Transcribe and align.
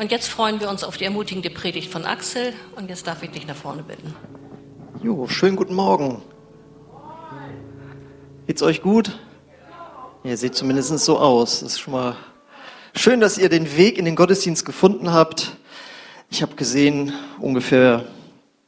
Und 0.00 0.10
jetzt 0.10 0.28
freuen 0.28 0.60
wir 0.60 0.70
uns 0.70 0.82
auf 0.82 0.96
die 0.96 1.04
ermutigende 1.04 1.50
Predigt 1.50 1.92
von 1.92 2.06
Axel. 2.06 2.54
Und 2.74 2.88
jetzt 2.88 3.06
darf 3.06 3.22
ich 3.22 3.32
dich 3.32 3.46
nach 3.46 3.54
vorne 3.54 3.82
bitten. 3.82 4.14
Jo, 5.02 5.28
schönen 5.28 5.56
guten 5.56 5.74
Morgen. 5.74 6.22
Geht's 8.46 8.62
euch 8.62 8.80
gut? 8.80 9.18
Ihr 10.24 10.38
seht 10.38 10.54
zumindest 10.54 10.98
so 11.00 11.18
aus. 11.18 11.60
Das 11.60 11.72
ist 11.72 11.80
schon 11.80 11.92
mal 11.92 12.16
schön, 12.94 13.20
dass 13.20 13.36
ihr 13.36 13.50
den 13.50 13.76
Weg 13.76 13.98
in 13.98 14.06
den 14.06 14.16
Gottesdienst 14.16 14.64
gefunden 14.64 15.12
habt. 15.12 15.58
Ich 16.30 16.40
habe 16.40 16.54
gesehen, 16.54 17.12
ungefähr, 17.38 18.06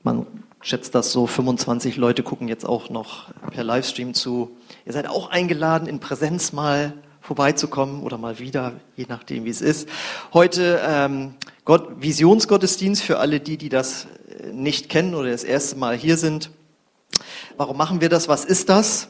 man 0.03 0.27
schätzt 0.61 0.95
das 0.95 1.13
so, 1.13 1.27
25 1.27 1.97
Leute 1.97 2.23
gucken 2.23 2.47
jetzt 2.47 2.67
auch 2.67 2.91
noch 2.91 3.33
per 3.53 3.65
Livestream 3.65 4.13
zu. 4.13 4.55
Ihr 4.85 4.93
seid 4.93 5.09
auch 5.09 5.31
eingeladen, 5.31 5.89
in 5.89 5.99
Präsenz 5.99 6.53
mal 6.53 6.93
vorbeizukommen 7.23 8.03
oder 8.03 8.19
mal 8.19 8.39
wieder, 8.39 8.75
je 8.97 9.07
nachdem, 9.09 9.45
wie 9.45 9.51
es 9.51 9.63
ist. 9.63 9.89
Heute 10.35 10.83
ähm, 10.85 11.35
Gott, 11.65 12.03
Visionsgottesdienst 12.03 13.03
für 13.03 13.19
alle 13.19 13.41
die, 13.41 13.57
die 13.57 13.69
das 13.69 14.09
äh, 14.41 14.49
nicht 14.49 14.89
kennen 14.89 15.15
oder 15.15 15.31
das 15.31 15.45
erste 15.45 15.77
Mal 15.77 15.97
hier 15.97 16.17
sind. 16.17 16.51
Warum 17.57 17.77
machen 17.77 18.01
wir 18.01 18.09
das? 18.09 18.29
Was 18.29 18.45
ist 18.45 18.69
das? 18.69 19.09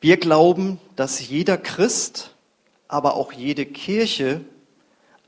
Wir 0.00 0.16
glauben, 0.16 0.80
dass 0.96 1.28
jeder 1.28 1.58
Christ, 1.58 2.34
aber 2.88 3.14
auch 3.14 3.32
jede 3.32 3.66
Kirche 3.66 4.40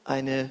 eine 0.04 0.50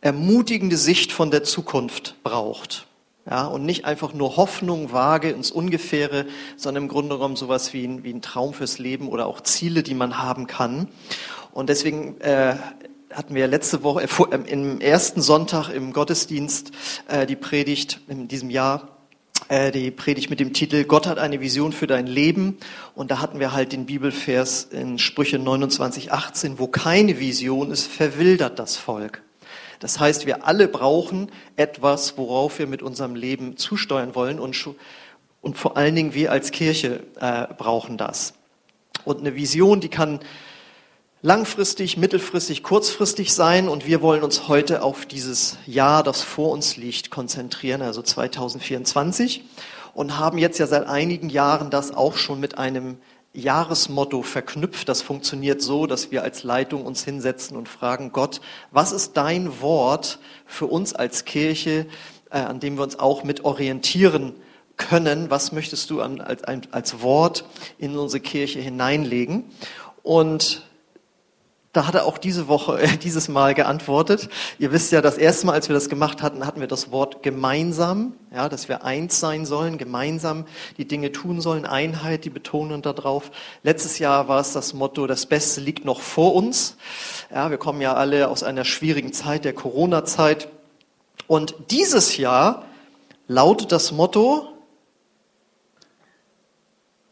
ermutigende 0.00 0.76
Sicht 0.76 1.12
von 1.12 1.30
der 1.30 1.42
Zukunft 1.42 2.16
braucht. 2.22 2.85
Ja, 3.28 3.46
und 3.46 3.64
nicht 3.64 3.84
einfach 3.84 4.14
nur 4.14 4.36
Hoffnung 4.36 4.92
vage 4.92 5.30
ins 5.30 5.50
Ungefähre, 5.50 6.26
sondern 6.56 6.84
im 6.84 6.88
Grunde 6.88 7.16
genommen 7.16 7.34
sowas 7.34 7.72
wie 7.72 7.84
ein, 7.84 8.04
wie 8.04 8.12
ein 8.12 8.22
Traum 8.22 8.54
fürs 8.54 8.78
Leben 8.78 9.08
oder 9.08 9.26
auch 9.26 9.40
Ziele, 9.40 9.82
die 9.82 9.94
man 9.94 10.18
haben 10.18 10.46
kann. 10.46 10.88
Und 11.50 11.68
deswegen 11.68 12.20
äh, 12.20 12.54
hatten 13.12 13.34
wir 13.34 13.48
letzte 13.48 13.82
Woche 13.82 14.04
äh, 14.04 14.52
im 14.52 14.80
ersten 14.80 15.22
Sonntag 15.22 15.70
im 15.70 15.92
Gottesdienst 15.92 16.70
äh, 17.08 17.26
die 17.26 17.34
Predigt 17.34 18.00
in 18.06 18.28
diesem 18.28 18.50
Jahr 18.50 18.96
äh, 19.48 19.70
die 19.70 19.90
Predigt 19.90 20.30
mit 20.30 20.40
dem 20.40 20.52
Titel 20.52 20.84
Gott 20.84 21.06
hat 21.06 21.18
eine 21.18 21.40
Vision 21.40 21.72
für 21.72 21.86
dein 21.86 22.06
Leben. 22.06 22.58
Und 22.94 23.10
da 23.10 23.20
hatten 23.20 23.38
wir 23.38 23.52
halt 23.52 23.72
den 23.72 23.86
Bibelvers 23.86 24.64
in 24.64 24.98
Sprüche 24.98 25.38
29, 25.38 26.12
18, 26.12 26.58
wo 26.58 26.66
keine 26.66 27.20
Vision 27.20 27.70
ist, 27.70 27.86
verwildert 27.86 28.58
das 28.58 28.76
Volk. 28.76 29.22
Das 29.80 30.00
heißt, 30.00 30.26
wir 30.26 30.46
alle 30.46 30.68
brauchen 30.68 31.30
etwas, 31.56 32.16
worauf 32.16 32.58
wir 32.58 32.66
mit 32.66 32.82
unserem 32.82 33.14
Leben 33.14 33.56
zusteuern 33.56 34.14
wollen 34.14 34.40
und, 34.40 34.56
und 35.40 35.58
vor 35.58 35.76
allen 35.76 35.94
Dingen 35.94 36.14
wir 36.14 36.32
als 36.32 36.50
Kirche 36.50 37.02
äh, 37.20 37.46
brauchen 37.54 37.98
das. 37.98 38.34
Und 39.04 39.20
eine 39.20 39.34
Vision, 39.34 39.80
die 39.80 39.88
kann 39.88 40.20
langfristig, 41.22 41.96
mittelfristig, 41.96 42.62
kurzfristig 42.62 43.34
sein 43.34 43.68
und 43.68 43.86
wir 43.86 44.02
wollen 44.02 44.22
uns 44.22 44.48
heute 44.48 44.82
auf 44.82 45.06
dieses 45.06 45.58
Jahr, 45.66 46.02
das 46.02 46.22
vor 46.22 46.50
uns 46.50 46.76
liegt, 46.76 47.10
konzentrieren, 47.10 47.82
also 47.82 48.02
2024 48.02 49.42
und 49.94 50.18
haben 50.18 50.38
jetzt 50.38 50.58
ja 50.58 50.66
seit 50.66 50.86
einigen 50.86 51.30
Jahren 51.30 51.70
das 51.70 51.92
auch 51.92 52.16
schon 52.16 52.38
mit 52.38 52.58
einem 52.58 52.98
Jahresmotto 53.36 54.22
verknüpft. 54.22 54.88
Das 54.88 55.02
funktioniert 55.02 55.62
so, 55.62 55.86
dass 55.86 56.10
wir 56.10 56.22
als 56.22 56.42
Leitung 56.42 56.84
uns 56.84 57.04
hinsetzen 57.04 57.56
und 57.56 57.68
fragen, 57.68 58.12
Gott, 58.12 58.40
was 58.70 58.92
ist 58.92 59.16
dein 59.16 59.60
Wort 59.60 60.18
für 60.46 60.66
uns 60.66 60.94
als 60.94 61.24
Kirche, 61.24 61.86
äh, 62.30 62.38
an 62.38 62.60
dem 62.60 62.76
wir 62.76 62.82
uns 62.82 62.98
auch 62.98 63.24
mit 63.24 63.44
orientieren 63.44 64.34
können? 64.76 65.30
Was 65.30 65.52
möchtest 65.52 65.90
du 65.90 66.00
an, 66.00 66.20
als, 66.20 66.42
als 66.70 67.00
Wort 67.02 67.44
in 67.78 67.96
unsere 67.96 68.20
Kirche 68.20 68.60
hineinlegen? 68.60 69.44
Und 70.02 70.62
da 71.76 71.86
hat 71.86 71.94
er 71.94 72.06
auch 72.06 72.16
diese 72.16 72.48
Woche, 72.48 72.80
äh, 72.80 72.96
dieses 73.02 73.28
Mal 73.28 73.54
geantwortet. 73.54 74.30
Ihr 74.58 74.72
wisst 74.72 74.92
ja, 74.92 75.02
das 75.02 75.18
erste 75.18 75.46
Mal, 75.46 75.52
als 75.52 75.68
wir 75.68 75.74
das 75.74 75.88
gemacht 75.88 76.22
hatten, 76.22 76.46
hatten 76.46 76.60
wir 76.60 76.68
das 76.68 76.90
Wort 76.90 77.22
gemeinsam, 77.22 78.14
ja, 78.32 78.48
dass 78.48 78.68
wir 78.68 78.84
eins 78.84 79.20
sein 79.20 79.44
sollen, 79.44 79.76
gemeinsam 79.76 80.46
die 80.78 80.88
Dinge 80.88 81.12
tun 81.12 81.40
sollen, 81.40 81.66
Einheit, 81.66 82.24
die 82.24 82.30
Betonung 82.30 82.80
darauf. 82.80 83.30
Letztes 83.62 83.98
Jahr 83.98 84.26
war 84.28 84.40
es 84.40 84.52
das 84.54 84.72
Motto, 84.72 85.06
das 85.06 85.26
Beste 85.26 85.60
liegt 85.60 85.84
noch 85.84 86.00
vor 86.00 86.34
uns. 86.34 86.76
Ja, 87.30 87.50
wir 87.50 87.58
kommen 87.58 87.82
ja 87.82 87.94
alle 87.94 88.28
aus 88.28 88.42
einer 88.42 88.64
schwierigen 88.64 89.12
Zeit, 89.12 89.44
der 89.44 89.52
Corona-Zeit. 89.52 90.48
Und 91.26 91.54
dieses 91.70 92.16
Jahr 92.16 92.64
lautet 93.28 93.72
das 93.72 93.92
Motto, 93.92 94.48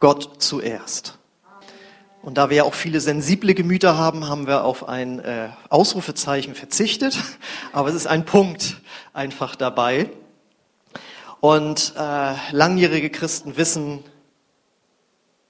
Gott 0.00 0.42
zuerst. 0.42 1.18
Und 2.24 2.38
da 2.38 2.48
wir 2.48 2.56
ja 2.56 2.64
auch 2.64 2.72
viele 2.72 3.00
sensible 3.00 3.52
Gemüter 3.52 3.98
haben, 3.98 4.26
haben 4.28 4.46
wir 4.46 4.64
auf 4.64 4.88
ein 4.88 5.18
äh, 5.18 5.50
Ausrufezeichen 5.68 6.54
verzichtet. 6.54 7.18
Aber 7.72 7.90
es 7.90 7.94
ist 7.94 8.06
ein 8.06 8.24
Punkt 8.24 8.80
einfach 9.12 9.56
dabei. 9.56 10.08
Und 11.40 11.92
äh, 11.98 12.34
langjährige 12.50 13.10
Christen 13.10 13.58
wissen, 13.58 14.02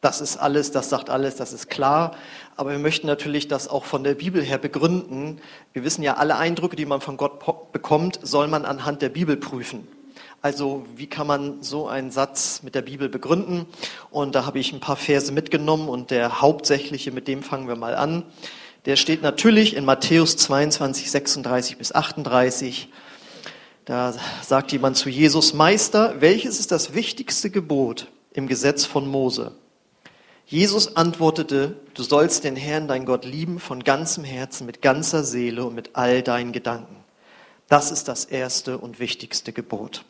das 0.01 0.21
ist 0.21 0.37
alles, 0.37 0.73
das 0.73 0.91
sagt 0.91 1.11
alles, 1.11 1.37
das 1.37 1.53
ist 1.53 1.71
klar. 1.71 2.17
Aber 2.57 2.73
wir 2.73 2.81
möchten 2.81 3.06
natürlich 3.06 3.47
das 3.47 3.69
auch 3.69 3.85
von 3.85 4.03
der 4.03 4.15
Bibel 4.15 4.43
her 4.43 4.59
begründen. 4.59 5.41
Wir 5.73 5.85
wissen 5.85 6.03
ja, 6.03 6.15
alle 6.15 6.37
Eindrücke, 6.39 6.75
die 6.75 6.87
man 6.87 7.01
von 7.01 7.17
Gott 7.17 7.73
bekommt, 7.73 8.19
soll 8.21 8.49
man 8.49 8.65
anhand 8.65 9.01
der 9.01 9.11
Bibel 9.11 9.37
prüfen. 9.37 9.87
Also 10.44 10.84
wie 10.94 11.06
kann 11.06 11.27
man 11.27 11.62
so 11.62 11.88
einen 11.88 12.10
Satz 12.10 12.60
mit 12.62 12.75
der 12.75 12.82
Bibel 12.82 13.09
begründen? 13.09 13.65
Und 14.10 14.34
da 14.34 14.44
habe 14.44 14.59
ich 14.59 14.75
ein 14.75 14.81
paar 14.81 14.97
Verse 14.97 15.32
mitgenommen 15.32 15.88
und 15.88 16.10
der 16.10 16.43
hauptsächliche, 16.43 17.12
mit 17.12 17.28
dem 17.28 17.43
fangen 17.43 17.66
wir 17.66 17.77
mal 17.77 17.94
an. 17.94 18.25
Der 18.84 18.97
steht 18.97 19.22
natürlich 19.22 19.75
in 19.75 19.87
Matthäus 19.87 20.37
22, 20.37 21.10
36 21.10 21.78
bis 21.78 21.94
38. 21.94 22.91
Da 23.87 24.12
sagt 24.43 24.72
jemand 24.72 24.99
zu 24.99 25.09
Jesus, 25.09 25.55
Meister, 25.55 26.21
welches 26.21 26.61
ist 26.61 26.72
das 26.72 26.93
wichtigste 26.93 27.49
Gebot 27.49 28.09
im 28.34 28.47
Gesetz 28.47 28.84
von 28.84 29.09
Mose? 29.09 29.53
Jesus 30.44 30.94
antwortete, 30.94 31.81
du 31.94 32.03
sollst 32.03 32.44
den 32.44 32.56
Herrn, 32.56 32.87
dein 32.87 33.06
Gott, 33.06 33.25
lieben 33.25 33.61
von 33.61 33.82
ganzem 33.82 34.25
Herzen, 34.25 34.66
mit 34.66 34.82
ganzer 34.82 35.25
Seele 35.25 35.65
und 35.65 35.75
mit 35.75 35.93
all 35.94 36.22
deinen 36.22 36.53
Gedanken. 36.53 36.97
Das 37.66 37.91
ist 37.91 38.09
das 38.09 38.26
erste 38.26 38.76
und 38.76 38.99
wichtigste 38.99 39.55
Gebot. 39.55 40.05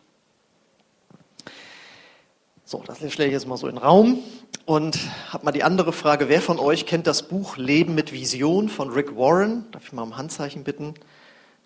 So, 2.67 2.83
das 2.87 2.97
stelle 3.13 3.29
ich 3.29 3.35
jetzt 3.35 3.47
mal 3.47 3.59
so 3.59 3.69
in 3.69 3.75
den 3.75 3.83
Raum 3.83 4.21
und 4.65 4.99
habe 5.29 5.45
mal 5.45 5.53
die 5.53 5.65
andere 5.65 5.93
Frage. 5.93 6.31
Wer 6.31 6.41
von 6.41 6.59
euch 6.59 6.87
kennt 6.87 7.07
das 7.07 7.25
Buch 7.25 7.59
Leben 7.59 7.95
mit 7.95 8.11
Vision 8.11 8.71
von 8.71 8.89
Rick 8.89 9.17
Warren? 9.17 9.67
Darf 9.71 9.85
ich 9.85 9.93
mal 9.93 10.01
um 10.01 10.17
Handzeichen 10.17 10.65
bitten? 10.65 10.95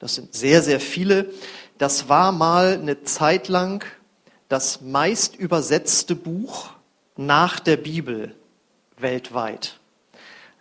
Das 0.00 0.16
sind 0.16 0.34
sehr, 0.34 0.60
sehr 0.60 0.80
viele. 0.80 1.30
Das 1.78 2.08
war 2.08 2.32
mal 2.32 2.72
eine 2.72 3.04
Zeit 3.04 3.46
lang 3.46 3.84
das 4.48 4.80
meist 4.80 5.36
übersetzte 5.36 6.16
Buch 6.16 6.70
nach 7.16 7.60
der 7.60 7.76
Bibel 7.76 8.34
weltweit. 8.96 9.78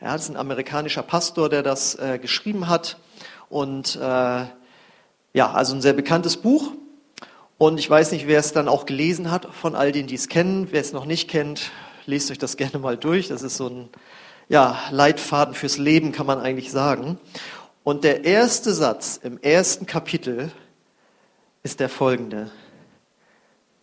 Ja, 0.02 0.14
das 0.14 0.24
ist 0.24 0.30
ein 0.30 0.38
amerikanischer 0.38 1.02
Pastor, 1.02 1.50
der 1.50 1.64
das 1.64 1.96
äh, 1.96 2.20
geschrieben 2.20 2.68
hat. 2.68 2.98
Und 3.50 3.96
äh, 3.96 4.00
ja, 4.00 4.52
also 5.34 5.74
ein 5.74 5.82
sehr 5.82 5.94
bekanntes 5.94 6.38
Buch. 6.38 6.74
Und 7.58 7.80
ich 7.80 7.90
weiß 7.90 8.12
nicht, 8.12 8.28
wer 8.28 8.40
es 8.40 8.54
dann 8.54 8.68
auch 8.68 8.86
gelesen 8.86 9.32
hat 9.32 9.48
von 9.54 9.76
all 9.76 9.92
denen, 9.92 10.08
die 10.08 10.16
es 10.16 10.30
kennen. 10.30 10.68
Wer 10.72 10.82
es 10.82 10.94
noch 10.94 11.06
nicht 11.06 11.28
kennt, 11.28 11.72
lest 12.06 12.30
euch 12.30 12.38
das 12.38 12.58
gerne 12.58 12.78
mal 12.80 12.98
durch. 12.98 13.28
Das 13.28 13.42
ist 13.42 13.58
so 13.58 13.68
ein 13.68 13.90
ja, 14.48 14.80
Leitfaden 14.92 15.56
fürs 15.56 15.78
Leben, 15.78 16.12
kann 16.12 16.28
man 16.28 16.40
eigentlich 16.40 16.72
sagen. 16.72 17.18
Und 17.84 18.04
der 18.04 18.26
erste 18.26 18.74
Satz 18.74 19.20
im 19.22 19.42
ersten 19.42 19.86
Kapitel 19.86 20.52
ist 21.64 21.80
der 21.80 21.90
folgende. 21.90 22.52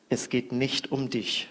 Es 0.08 0.28
geht 0.28 0.52
nicht 0.52 0.92
um 0.92 1.10
dich. 1.10 1.48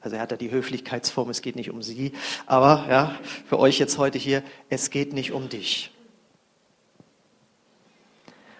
Also 0.00 0.16
er 0.16 0.22
hat 0.22 0.30
ja 0.30 0.36
die 0.36 0.50
Höflichkeitsform, 0.50 1.28
es 1.30 1.42
geht 1.42 1.56
nicht 1.56 1.70
um 1.70 1.82
sie. 1.82 2.12
Aber 2.46 2.86
ja, 2.88 3.18
für 3.48 3.58
euch 3.58 3.78
jetzt 3.78 3.98
heute 3.98 4.18
hier, 4.18 4.44
es 4.68 4.90
geht 4.90 5.12
nicht 5.12 5.32
um 5.32 5.48
dich. 5.48 5.90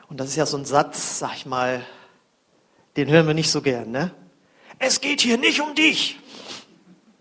Und 0.08 0.18
das 0.18 0.28
ist 0.28 0.36
ja 0.36 0.46
so 0.46 0.56
ein 0.56 0.64
Satz, 0.64 1.18
sag 1.18 1.36
ich 1.36 1.46
mal, 1.46 1.84
den 2.96 3.08
hören 3.08 3.26
wir 3.26 3.34
nicht 3.34 3.50
so 3.50 3.60
gern. 3.60 3.90
Ne? 3.90 4.10
Es 4.78 5.00
geht 5.00 5.20
hier 5.20 5.36
nicht 5.36 5.60
um 5.60 5.74
dich, 5.74 6.18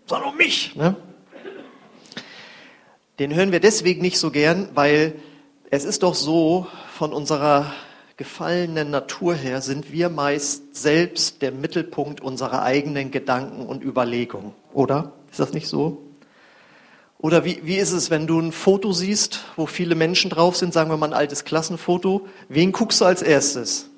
sondern 0.06 0.30
um 0.30 0.36
mich. 0.36 0.74
Ne? 0.74 0.96
Den 3.18 3.34
hören 3.34 3.52
wir 3.52 3.60
deswegen 3.60 4.00
nicht 4.00 4.18
so 4.18 4.30
gern, 4.30 4.70
weil 4.74 5.14
es 5.70 5.84
ist 5.84 6.02
doch 6.02 6.14
so, 6.14 6.66
von 6.94 7.12
unserer 7.12 7.72
gefallenen 8.16 8.90
Natur 8.90 9.34
her 9.34 9.60
sind 9.60 9.92
wir 9.92 10.08
meist 10.08 10.74
selbst 10.74 11.42
der 11.42 11.52
Mittelpunkt 11.52 12.20
unserer 12.20 12.62
eigenen 12.62 13.10
Gedanken 13.10 13.66
und 13.66 13.84
Überlegungen, 13.84 14.54
oder? 14.72 15.12
Ist 15.30 15.38
das 15.38 15.52
nicht 15.52 15.68
so? 15.68 16.07
Oder 17.18 17.44
wie, 17.44 17.60
wie 17.64 17.76
ist 17.76 17.92
es, 17.92 18.10
wenn 18.10 18.28
du 18.28 18.38
ein 18.38 18.52
Foto 18.52 18.92
siehst, 18.92 19.44
wo 19.56 19.66
viele 19.66 19.96
Menschen 19.96 20.30
drauf 20.30 20.56
sind, 20.56 20.72
sagen 20.72 20.88
wir 20.90 20.96
mal 20.96 21.08
ein 21.08 21.14
altes 21.14 21.44
Klassenfoto, 21.44 22.28
wen 22.48 22.70
guckst 22.70 23.00
du 23.00 23.04
als 23.04 23.22
erstes? 23.22 23.90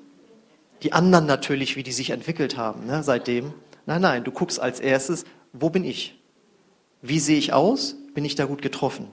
Die 0.81 0.93
anderen 0.93 1.27
natürlich, 1.27 1.75
wie 1.75 1.83
die 1.83 1.91
sich 1.91 2.09
entwickelt 2.09 2.57
haben 2.57 2.87
ne, 2.87 3.03
seitdem. 3.03 3.53
Nein, 3.85 4.01
nein, 4.01 4.23
du 4.23 4.31
guckst 4.31 4.59
als 4.59 4.79
erstes, 4.79 5.25
wo 5.53 5.69
bin 5.69 5.83
ich? 5.83 6.19
Wie 7.03 7.19
sehe 7.19 7.37
ich 7.37 7.53
aus? 7.53 7.95
Bin 8.15 8.25
ich 8.25 8.35
da 8.35 8.45
gut 8.45 8.63
getroffen? 8.63 9.07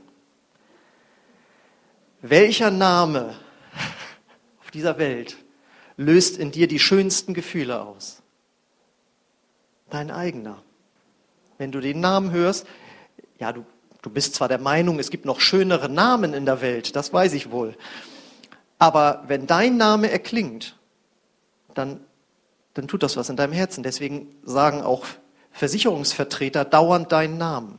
Welcher 2.22 2.70
Name 2.70 3.34
auf 4.60 4.70
dieser 4.70 4.98
Welt 4.98 5.36
löst 5.98 6.38
in 6.38 6.50
dir 6.50 6.66
die 6.66 6.78
schönsten 6.78 7.34
Gefühle 7.34 7.82
aus? 7.82 8.22
Dein 9.90 10.10
eigener. 10.10 10.62
Wenn 11.58 11.72
du 11.72 11.80
den 11.80 12.00
Namen 12.00 12.30
hörst, 12.30 12.66
ja, 13.38 13.52
du, 13.52 13.64
du 14.02 14.10
bist 14.10 14.34
zwar 14.34 14.48
der 14.48 14.58
Meinung, 14.58 14.98
es 14.98 15.10
gibt 15.10 15.24
noch 15.24 15.40
schönere 15.40 15.88
Namen 15.88 16.34
in 16.34 16.46
der 16.46 16.60
Welt, 16.60 16.96
das 16.96 17.12
weiß 17.12 17.32
ich 17.34 17.50
wohl. 17.50 17.76
Aber 18.78 19.24
wenn 19.26 19.46
dein 19.46 19.76
Name 19.76 20.10
erklingt, 20.10 20.76
dann, 21.74 22.00
dann 22.74 22.88
tut 22.88 23.02
das 23.02 23.16
was 23.16 23.28
in 23.28 23.36
deinem 23.36 23.52
Herzen. 23.52 23.82
Deswegen 23.82 24.34
sagen 24.44 24.82
auch 24.82 25.04
Versicherungsvertreter 25.52 26.64
dauernd 26.64 27.10
deinen 27.10 27.38
Namen. 27.38 27.78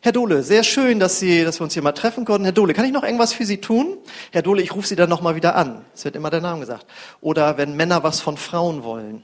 Herr 0.00 0.12
Dohle, 0.12 0.42
sehr 0.42 0.64
schön, 0.64 1.00
dass, 1.00 1.18
Sie, 1.18 1.44
dass 1.44 1.60
wir 1.60 1.64
uns 1.64 1.72
hier 1.72 1.82
mal 1.82 1.92
treffen 1.92 2.26
konnten. 2.26 2.44
Herr 2.44 2.52
Dohle, 2.52 2.74
kann 2.74 2.84
ich 2.84 2.92
noch 2.92 3.04
irgendwas 3.04 3.32
für 3.32 3.46
Sie 3.46 3.58
tun? 3.58 3.96
Herr 4.32 4.42
Dohle, 4.42 4.60
ich 4.60 4.74
rufe 4.74 4.86
Sie 4.86 4.96
dann 4.96 5.08
nochmal 5.08 5.34
wieder 5.34 5.56
an. 5.56 5.82
Es 5.94 6.04
wird 6.04 6.14
immer 6.14 6.28
der 6.28 6.42
Name 6.42 6.60
gesagt. 6.60 6.86
Oder 7.22 7.56
wenn 7.56 7.74
Männer 7.74 8.02
was 8.02 8.20
von 8.20 8.36
Frauen 8.36 8.84
wollen. 8.84 9.22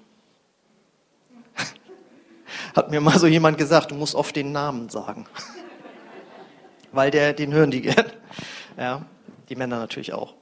Hat 2.75 2.91
mir 2.91 3.03
mal 3.03 3.19
so 3.19 3.27
jemand 3.27 3.59
gesagt, 3.59 3.91
du 3.91 3.95
musst 3.95 4.15
oft 4.15 4.35
den 4.37 4.53
Namen 4.53 4.89
sagen. 4.89 5.27
Weil 6.93 7.11
der, 7.11 7.33
den 7.33 7.53
hören 7.53 7.71
die 7.71 7.83
gern. 7.83 8.11
Ja, 8.77 9.05
die 9.49 9.57
Männer 9.57 9.79
natürlich 9.79 10.13
auch. 10.13 10.35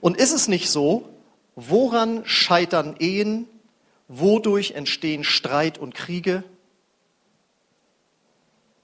Und 0.00 0.16
ist 0.16 0.32
es 0.32 0.48
nicht 0.48 0.70
so, 0.70 1.08
woran 1.54 2.24
scheitern 2.26 2.96
Ehen? 2.98 3.48
Wodurch 4.08 4.72
entstehen 4.72 5.24
Streit 5.24 5.78
und 5.78 5.94
Kriege? 5.94 6.44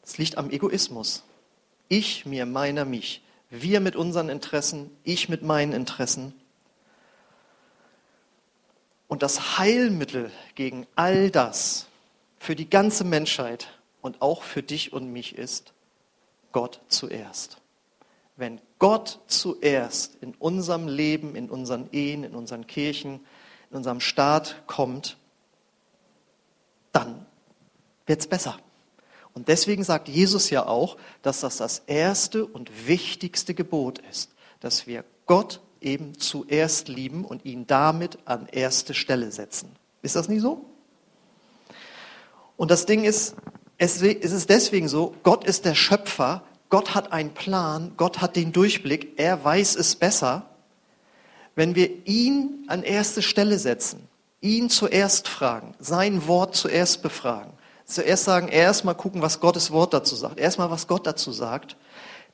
Es 0.02 0.18
liegt 0.18 0.36
am 0.36 0.50
Egoismus. 0.50 1.22
Ich, 1.88 2.26
mir, 2.26 2.44
meiner, 2.44 2.84
mich. 2.84 3.22
Wir 3.50 3.80
mit 3.80 3.96
unseren 3.96 4.28
Interessen, 4.28 4.90
ich 5.04 5.28
mit 5.28 5.42
meinen 5.42 5.72
Interessen. 5.72 6.34
Und 9.06 9.22
das 9.22 9.58
Heilmittel 9.58 10.30
gegen 10.54 10.86
all 10.96 11.30
das 11.30 11.86
für 12.38 12.56
die 12.56 12.68
ganze 12.68 13.04
Menschheit 13.04 13.68
und 14.00 14.22
auch 14.22 14.42
für 14.42 14.62
dich 14.62 14.92
und 14.92 15.12
mich 15.12 15.36
ist 15.36 15.72
Gott 16.52 16.80
zuerst. 16.88 17.58
Wenn 18.36 18.60
Gott 18.78 19.20
zuerst 19.26 20.16
in 20.20 20.34
unserem 20.34 20.88
Leben, 20.88 21.34
in 21.34 21.50
unseren 21.50 21.88
Ehen, 21.92 22.24
in 22.24 22.34
unseren 22.34 22.66
Kirchen, 22.66 23.20
in 23.70 23.76
unserem 23.76 24.00
Staat 24.00 24.62
kommt, 24.66 25.16
dann 26.92 27.26
wird 28.06 28.20
es 28.20 28.26
besser. 28.26 28.58
Und 29.34 29.48
deswegen 29.48 29.82
sagt 29.82 30.08
Jesus 30.08 30.50
ja 30.50 30.66
auch, 30.66 30.96
dass 31.22 31.40
das 31.40 31.56
das 31.56 31.82
erste 31.86 32.44
und 32.44 32.86
wichtigste 32.86 33.54
Gebot 33.54 33.98
ist, 34.10 34.30
dass 34.60 34.86
wir 34.86 35.04
Gott 35.26 35.60
eben 35.80 36.18
zuerst 36.18 36.88
lieben 36.88 37.24
und 37.24 37.44
ihn 37.44 37.66
damit 37.66 38.18
an 38.26 38.46
erste 38.46 38.94
Stelle 38.94 39.32
setzen. 39.32 39.70
Ist 40.02 40.16
das 40.16 40.28
nicht 40.28 40.42
so? 40.42 40.64
Und 42.56 42.70
das 42.70 42.86
Ding 42.86 43.04
ist, 43.04 43.34
es 43.82 44.00
ist 44.00 44.48
deswegen 44.48 44.86
so, 44.86 45.14
Gott 45.24 45.42
ist 45.44 45.64
der 45.64 45.74
Schöpfer, 45.74 46.44
Gott 46.68 46.94
hat 46.94 47.12
einen 47.12 47.34
Plan, 47.34 47.92
Gott 47.96 48.20
hat 48.20 48.36
den 48.36 48.52
Durchblick, 48.52 49.14
er 49.18 49.44
weiß 49.44 49.74
es 49.74 49.96
besser. 49.96 50.46
Wenn 51.56 51.74
wir 51.74 52.06
ihn 52.06 52.64
an 52.68 52.84
erste 52.84 53.22
Stelle 53.22 53.58
setzen, 53.58 54.06
ihn 54.40 54.70
zuerst 54.70 55.26
fragen, 55.26 55.74
sein 55.80 56.28
Wort 56.28 56.54
zuerst 56.54 57.02
befragen, 57.02 57.52
zuerst 57.84 58.22
sagen, 58.24 58.46
erstmal 58.46 58.94
gucken, 58.94 59.20
was 59.20 59.40
Gottes 59.40 59.72
Wort 59.72 59.92
dazu 59.92 60.14
sagt, 60.14 60.38
erstmal, 60.38 60.70
was 60.70 60.86
Gott 60.86 61.04
dazu 61.04 61.32
sagt, 61.32 61.76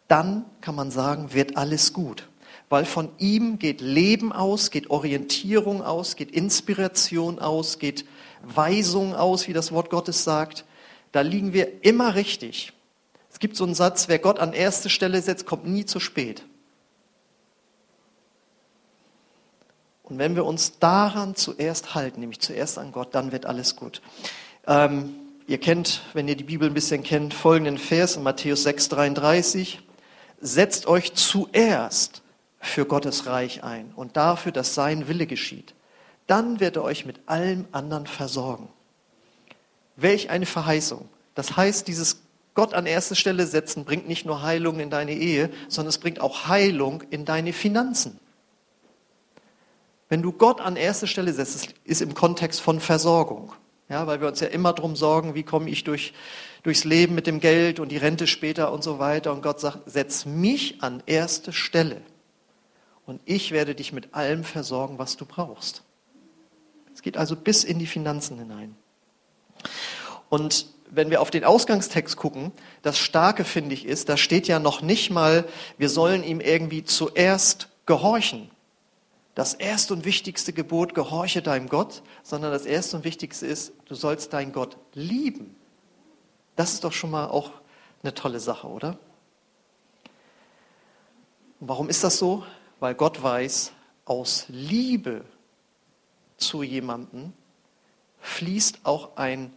dann 0.07 0.45
kann 0.61 0.75
man 0.75 0.91
sagen, 0.91 1.33
wird 1.33 1.57
alles 1.57 1.95
gut. 1.95 2.29
Weil 2.69 2.85
von 2.85 3.09
ihm 3.17 3.59
geht 3.59 3.81
Leben 3.81 4.33
aus, 4.35 4.71
geht 4.71 4.91
Orientierung 4.91 5.83
aus, 5.83 6.15
geht 6.15 6.31
Inspiration 6.31 7.39
aus, 7.39 7.79
geht 7.79 8.05
Weisung 8.43 9.15
aus, 9.15 9.49
wie 9.49 9.55
das 9.55 9.73
Wort 9.73 9.89
Gottes 9.89 10.25
sagt. 10.25 10.67
Da 11.13 11.23
liegen 11.23 11.53
wir 11.53 11.85
immer 11.85 12.15
richtig. 12.15 12.73
Es 13.31 13.39
gibt 13.39 13.57
so 13.57 13.65
einen 13.65 13.75
Satz, 13.75 14.09
wer 14.09 14.19
Gott 14.19 14.39
an 14.39 14.53
erste 14.53 14.91
Stelle 14.91 15.21
setzt, 15.23 15.47
kommt 15.47 15.67
nie 15.67 15.85
zu 15.85 16.01
spät. 16.01 16.45
Und 20.03 20.19
wenn 20.19 20.37
wir 20.37 20.47
uns 20.47 20.79
daran 20.79 21.35
zuerst 21.35 21.95
halten, 21.95 22.21
nämlich 22.21 22.41
zuerst 22.41 22.79
an 22.79 22.93
Gott, 22.93 23.15
dann 23.15 23.31
wird 23.31 23.47
alles 23.47 23.77
gut. 23.77 24.01
Ähm, 24.67 25.15
Ihr 25.49 25.57
kennt, 25.57 26.03
wenn 26.13 26.29
ihr 26.29 26.37
die 26.37 26.45
Bibel 26.45 26.69
ein 26.69 26.75
bisschen 26.75 27.03
kennt, 27.03 27.33
folgenden 27.33 27.79
Vers 27.79 28.17
in 28.17 28.23
Matthäus 28.23 28.67
6,33. 28.67 29.79
Setzt 30.43 30.87
euch 30.87 31.15
zuerst 31.15 32.21
für 32.61 32.85
Gottes 32.85 33.25
Reich 33.25 33.65
ein 33.65 33.93
und 33.97 34.19
dafür, 34.19 34.53
dass 34.53 34.75
sein 34.75 35.09
Wille 35.09 35.27
geschieht. 35.27 35.75
Dann 36.27 36.61
wird 36.61 36.77
er 36.77 36.85
euch 36.85 37.07
mit 37.07 37.21
allem 37.25 37.65
anderen 37.73 38.07
versorgen. 38.07 38.69
Welch 40.01 40.31
eine 40.31 40.47
Verheißung. 40.47 41.09
Das 41.35 41.57
heißt, 41.57 41.89
dieses 41.89 42.23
Gott 42.55 42.73
an 42.73 42.87
erste 42.87 43.15
Stelle 43.15 43.47
setzen 43.47 43.85
bringt 43.85 44.09
nicht 44.09 44.27
nur 44.27 44.43
Heilung 44.43 44.81
in 44.81 44.91
deine 44.91 45.13
Ehe, 45.13 45.51
sondern 45.69 45.91
es 45.91 45.99
bringt 45.99 46.21
auch 46.21 46.49
Heilung 46.49 47.03
in 47.11 47.25
deine 47.25 47.53
Finanzen. 47.53 48.19
Wenn 50.09 50.23
du 50.23 50.33
Gott 50.33 50.61
an 50.61 50.77
erste 50.77 51.07
Stelle 51.07 51.33
setzt, 51.33 51.75
ist 51.85 52.01
im 52.01 52.15
Kontext 52.15 52.61
von 52.61 52.81
Versorgung. 52.81 53.53
Ja, 53.89 54.07
weil 54.07 54.21
wir 54.21 54.29
uns 54.29 54.41
ja 54.41 54.49
immer 54.49 54.73
darum 54.73 54.97
sorgen, 54.97 55.35
wie 55.35 55.43
komme 55.43 55.69
ich 55.69 55.83
durch, 55.85 56.13
durchs 56.63 56.85
Leben 56.85 57.15
mit 57.15 57.27
dem 57.27 57.41
Geld 57.41 57.81
und 57.81 57.91
die 57.91 57.97
Rente 57.97 58.27
später 58.27 58.73
und 58.73 58.85
so 58.85 58.99
weiter. 58.99 59.33
Und 59.33 59.43
Gott 59.43 59.61
sagt, 59.61 59.91
setz 59.91 60.27
mich 60.27 60.83
an 60.83 61.03
erste 61.07 61.53
Stelle. 61.53 62.03
Und 63.05 63.21
ich 63.25 63.53
werde 63.53 63.75
dich 63.75 63.93
mit 63.93 64.15
allem 64.15 64.45
versorgen, 64.45 64.99
was 64.99 65.17
du 65.17 65.25
brauchst. 65.25 65.83
Es 66.95 67.03
geht 67.03 67.17
also 67.17 67.35
bis 67.37 67.65
in 67.65 67.79
die 67.79 67.87
Finanzen 67.87 68.39
hinein. 68.39 68.77
Und 70.29 70.67
wenn 70.91 71.11
wir 71.11 71.21
auf 71.21 71.31
den 71.31 71.45
Ausgangstext 71.45 72.17
gucken, 72.17 72.53
das 72.83 72.99
Starke 72.99 73.45
finde 73.45 73.75
ich 73.75 73.85
ist, 73.85 74.09
da 74.09 74.17
steht 74.17 74.49
ja 74.49 74.59
noch 74.59 74.83
nicht 74.83 75.11
mal, 75.11 75.47
wir 75.77 75.89
sollen 75.89 76.25
ihm 76.25 76.41
irgendwie 76.41 76.85
zuerst 76.85 77.69
gehorchen 77.87 78.51
das 79.39 79.55
erste 79.55 79.95
und 79.95 80.05
wichtigste 80.05 80.53
Gebot, 80.53 80.97
gehorche 80.97 81.43
deinem 81.43 81.69
Gott, 81.69 82.03
sondern 82.25 82.51
das 82.51 82.67
erste 82.67 82.97
und 82.97 83.05
wichtigste 83.05 83.47
ist, 83.47 83.73
du 83.85 83.95
sollst 83.95 84.33
deinen 84.33 84.51
Gott 84.51 84.77
lieben. 84.95 85.55
Das 86.57 86.73
ist 86.73 86.83
doch 86.83 86.93
schon 86.93 87.13
mal 87.13 87.29
auch 87.29 87.53
eine 88.03 88.13
tolle 88.13 88.41
Sache, 88.41 88.67
oder? 88.67 88.99
Und 91.61 91.69
warum 91.69 91.89
ist 91.89 92.03
das 92.03 92.19
so? 92.19 92.45
Weil 92.81 92.97
Gott 92.97 93.23
weiß, 93.23 93.71
aus 94.07 94.47
Liebe 94.49 95.25
zu 96.37 96.65
jemandem 96.65 97.33
fließt 98.19 98.81
auch 98.83 99.17
ein 99.19 99.53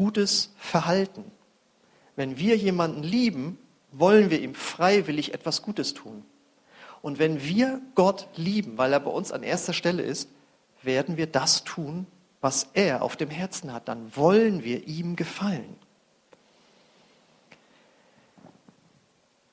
gutes 0.00 0.50
Verhalten. 0.56 1.30
Wenn 2.16 2.38
wir 2.38 2.56
jemanden 2.56 3.02
lieben, 3.02 3.58
wollen 3.92 4.30
wir 4.30 4.40
ihm 4.40 4.54
freiwillig 4.54 5.34
etwas 5.34 5.60
Gutes 5.60 5.92
tun. 5.92 6.24
Und 7.02 7.18
wenn 7.18 7.42
wir 7.44 7.82
Gott 7.94 8.26
lieben, 8.34 8.78
weil 8.78 8.94
er 8.94 9.00
bei 9.00 9.10
uns 9.10 9.30
an 9.30 9.42
erster 9.42 9.74
Stelle 9.74 10.02
ist, 10.02 10.30
werden 10.80 11.18
wir 11.18 11.26
das 11.26 11.64
tun, 11.64 12.06
was 12.40 12.68
er 12.72 13.02
auf 13.02 13.14
dem 13.16 13.28
Herzen 13.28 13.74
hat. 13.74 13.88
Dann 13.88 14.16
wollen 14.16 14.64
wir 14.64 14.88
ihm 14.88 15.16
gefallen. 15.16 15.76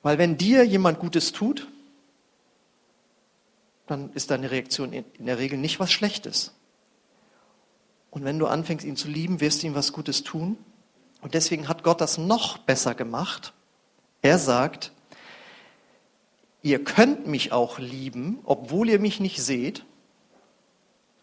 Weil 0.02 0.16
wenn 0.16 0.38
dir 0.38 0.64
jemand 0.64 0.98
Gutes 0.98 1.32
tut, 1.32 1.68
dann 3.86 4.14
ist 4.14 4.30
deine 4.30 4.50
Reaktion 4.50 4.94
in 4.94 5.26
der 5.26 5.36
Regel 5.36 5.58
nicht 5.58 5.78
was 5.78 5.92
Schlechtes. 5.92 6.54
Und 8.10 8.24
wenn 8.24 8.38
du 8.38 8.46
anfängst, 8.46 8.84
ihn 8.84 8.96
zu 8.96 9.08
lieben, 9.08 9.40
wirst 9.40 9.62
du 9.62 9.66
ihm 9.66 9.74
was 9.74 9.92
Gutes 9.92 10.24
tun. 10.24 10.56
Und 11.20 11.34
deswegen 11.34 11.68
hat 11.68 11.82
Gott 11.82 12.00
das 12.00 12.18
noch 12.18 12.58
besser 12.58 12.94
gemacht. 12.94 13.52
Er 14.22 14.38
sagt, 14.38 14.92
ihr 16.62 16.82
könnt 16.82 17.26
mich 17.26 17.52
auch 17.52 17.78
lieben, 17.78 18.38
obwohl 18.44 18.88
ihr 18.88 18.98
mich 18.98 19.20
nicht 19.20 19.42
seht, 19.42 19.84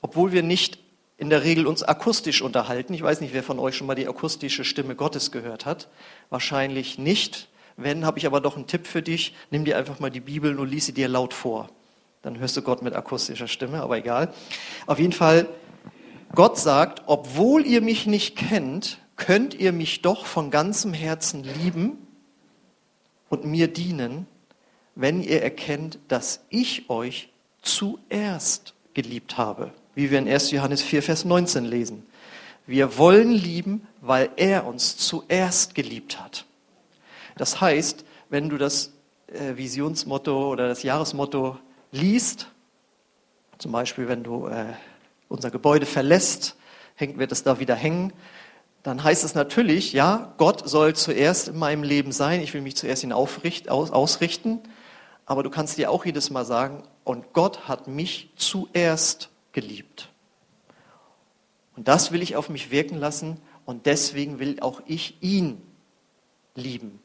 obwohl 0.02 0.32
wir 0.32 0.44
nicht 0.44 0.80
in 1.18 1.30
der 1.30 1.44
Regel 1.44 1.66
uns 1.66 1.82
akustisch 1.82 2.42
unterhalten. 2.42 2.94
Ich 2.94 3.02
weiß 3.02 3.22
nicht, 3.22 3.34
wer 3.34 3.44
von 3.44 3.58
euch 3.58 3.78
schon 3.78 3.88
mal 3.88 3.96
die 3.96 4.08
akustische 4.08 4.66
Stimme 4.66 4.96
Gottes 4.96 5.32
gehört 5.32 5.66
hat. 5.66 5.88
Wahrscheinlich 6.30 6.98
nicht. 6.98 7.48
Wenn, 7.78 8.06
habe 8.06 8.20
ich 8.20 8.26
aber 8.26 8.42
doch 8.42 8.56
einen 8.56 8.68
Tipp 8.68 8.86
für 8.86 9.02
dich. 9.02 9.34
Nimm 9.50 9.66
dir 9.66 9.78
einfach 9.78 10.00
mal 10.00 10.10
die 10.12 10.20
Bibel 10.20 10.60
und 10.60 10.70
lies 10.70 10.86
sie 10.86 10.94
dir 10.94 11.08
laut 11.08 11.34
vor. 11.34 11.70
Dann 12.22 12.40
hörst 12.40 12.58
du 12.58 12.62
Gott 12.62 12.82
mit 12.82 12.94
akustischer 12.96 13.48
Stimme, 13.48 13.82
aber 13.82 13.98
egal. 13.98 14.34
Auf 14.88 15.00
jeden 15.00 15.14
Fall, 15.14 15.48
Gott 16.36 16.60
sagt, 16.60 17.04
obwohl 17.08 17.66
ihr 17.66 17.82
mich 17.82 18.06
nicht 18.06 18.36
kennt, 18.36 19.00
könnt 19.16 19.54
ihr 19.54 19.72
mich 19.72 20.02
doch 20.02 20.26
von 20.26 20.52
ganzem 20.52 20.94
Herzen 20.94 21.44
lieben 21.44 21.98
und 23.30 23.46
mir 23.46 23.68
dienen, 23.68 24.28
wenn 24.96 25.22
ihr 25.22 25.42
erkennt, 25.42 26.00
dass 26.08 26.42
ich 26.50 26.90
euch 26.90 27.30
zuerst 27.62 28.74
geliebt 28.94 29.38
habe, 29.38 29.72
wie 29.94 30.12
wir 30.12 30.20
in 30.20 30.28
1. 30.28 30.52
Johannes 30.52 30.82
4, 30.82 31.04
Vers 31.04 31.26
19 31.26 31.66
lesen. 31.66 32.06
Wir 32.68 32.98
wollen 32.98 33.32
lieben, 33.32 33.88
weil 34.02 34.30
er 34.38 34.66
uns 34.66 34.98
zuerst 34.98 35.76
geliebt 35.76 36.20
hat. 36.20 36.46
Das 37.38 37.62
heißt, 37.62 38.06
wenn 38.30 38.50
du 38.50 38.58
das 38.58 38.94
äh, 39.28 39.56
Visionsmotto 39.56 40.52
oder 40.52 40.68
das 40.68 40.84
Jahresmotto 40.84 41.58
liest, 41.92 42.48
zum 43.58 43.72
Beispiel 43.72 44.08
wenn 44.08 44.24
du 44.24 44.48
äh, 44.48 44.74
unser 45.30 45.52
Gebäude 45.52 45.86
verlässt, 45.86 46.56
hängt, 46.96 47.18
wird 47.18 47.32
es 47.32 47.44
da 47.44 47.60
wieder 47.60 47.76
hängen, 47.76 48.14
dann 48.84 49.04
heißt 49.04 49.24
es 49.24 49.34
natürlich, 49.34 49.94
ja, 49.94 50.34
Gott 50.38 50.70
soll 50.70 50.96
zuerst 50.96 51.48
in 51.48 51.58
meinem 51.58 51.84
Leben 51.84 52.12
sein, 52.12 52.42
ich 52.42 52.54
will 52.54 52.62
mich 52.62 52.76
zuerst 52.76 53.04
ihn 53.04 53.12
aufricht, 53.12 53.70
aus, 53.70 53.92
ausrichten, 53.92 54.62
aber 55.26 55.42
du 55.42 55.50
kannst 55.50 55.78
dir 55.78 55.90
auch 55.90 56.06
jedes 56.06 56.30
Mal 56.30 56.46
sagen, 56.46 56.84
und 57.04 57.34
Gott 57.34 57.68
hat 57.68 57.88
mich 57.88 58.32
zuerst 58.36 59.30
geliebt. 59.54 60.10
Und 61.76 61.88
das 61.88 62.12
will 62.12 62.22
ich 62.22 62.36
auf 62.36 62.50
mich 62.50 62.72
wirken 62.72 62.98
lassen 62.98 63.42
und 63.66 63.86
deswegen 63.86 64.40
will 64.40 64.60
auch 64.62 64.82
ich 64.86 65.18
ihn 65.22 65.62
lieben. 66.54 67.00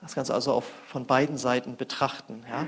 Das 0.00 0.14
kannst 0.14 0.30
du 0.30 0.34
also 0.34 0.52
auf, 0.52 0.64
von 0.86 1.06
beiden 1.06 1.38
Seiten 1.38 1.76
betrachten. 1.76 2.44
Ja? 2.48 2.66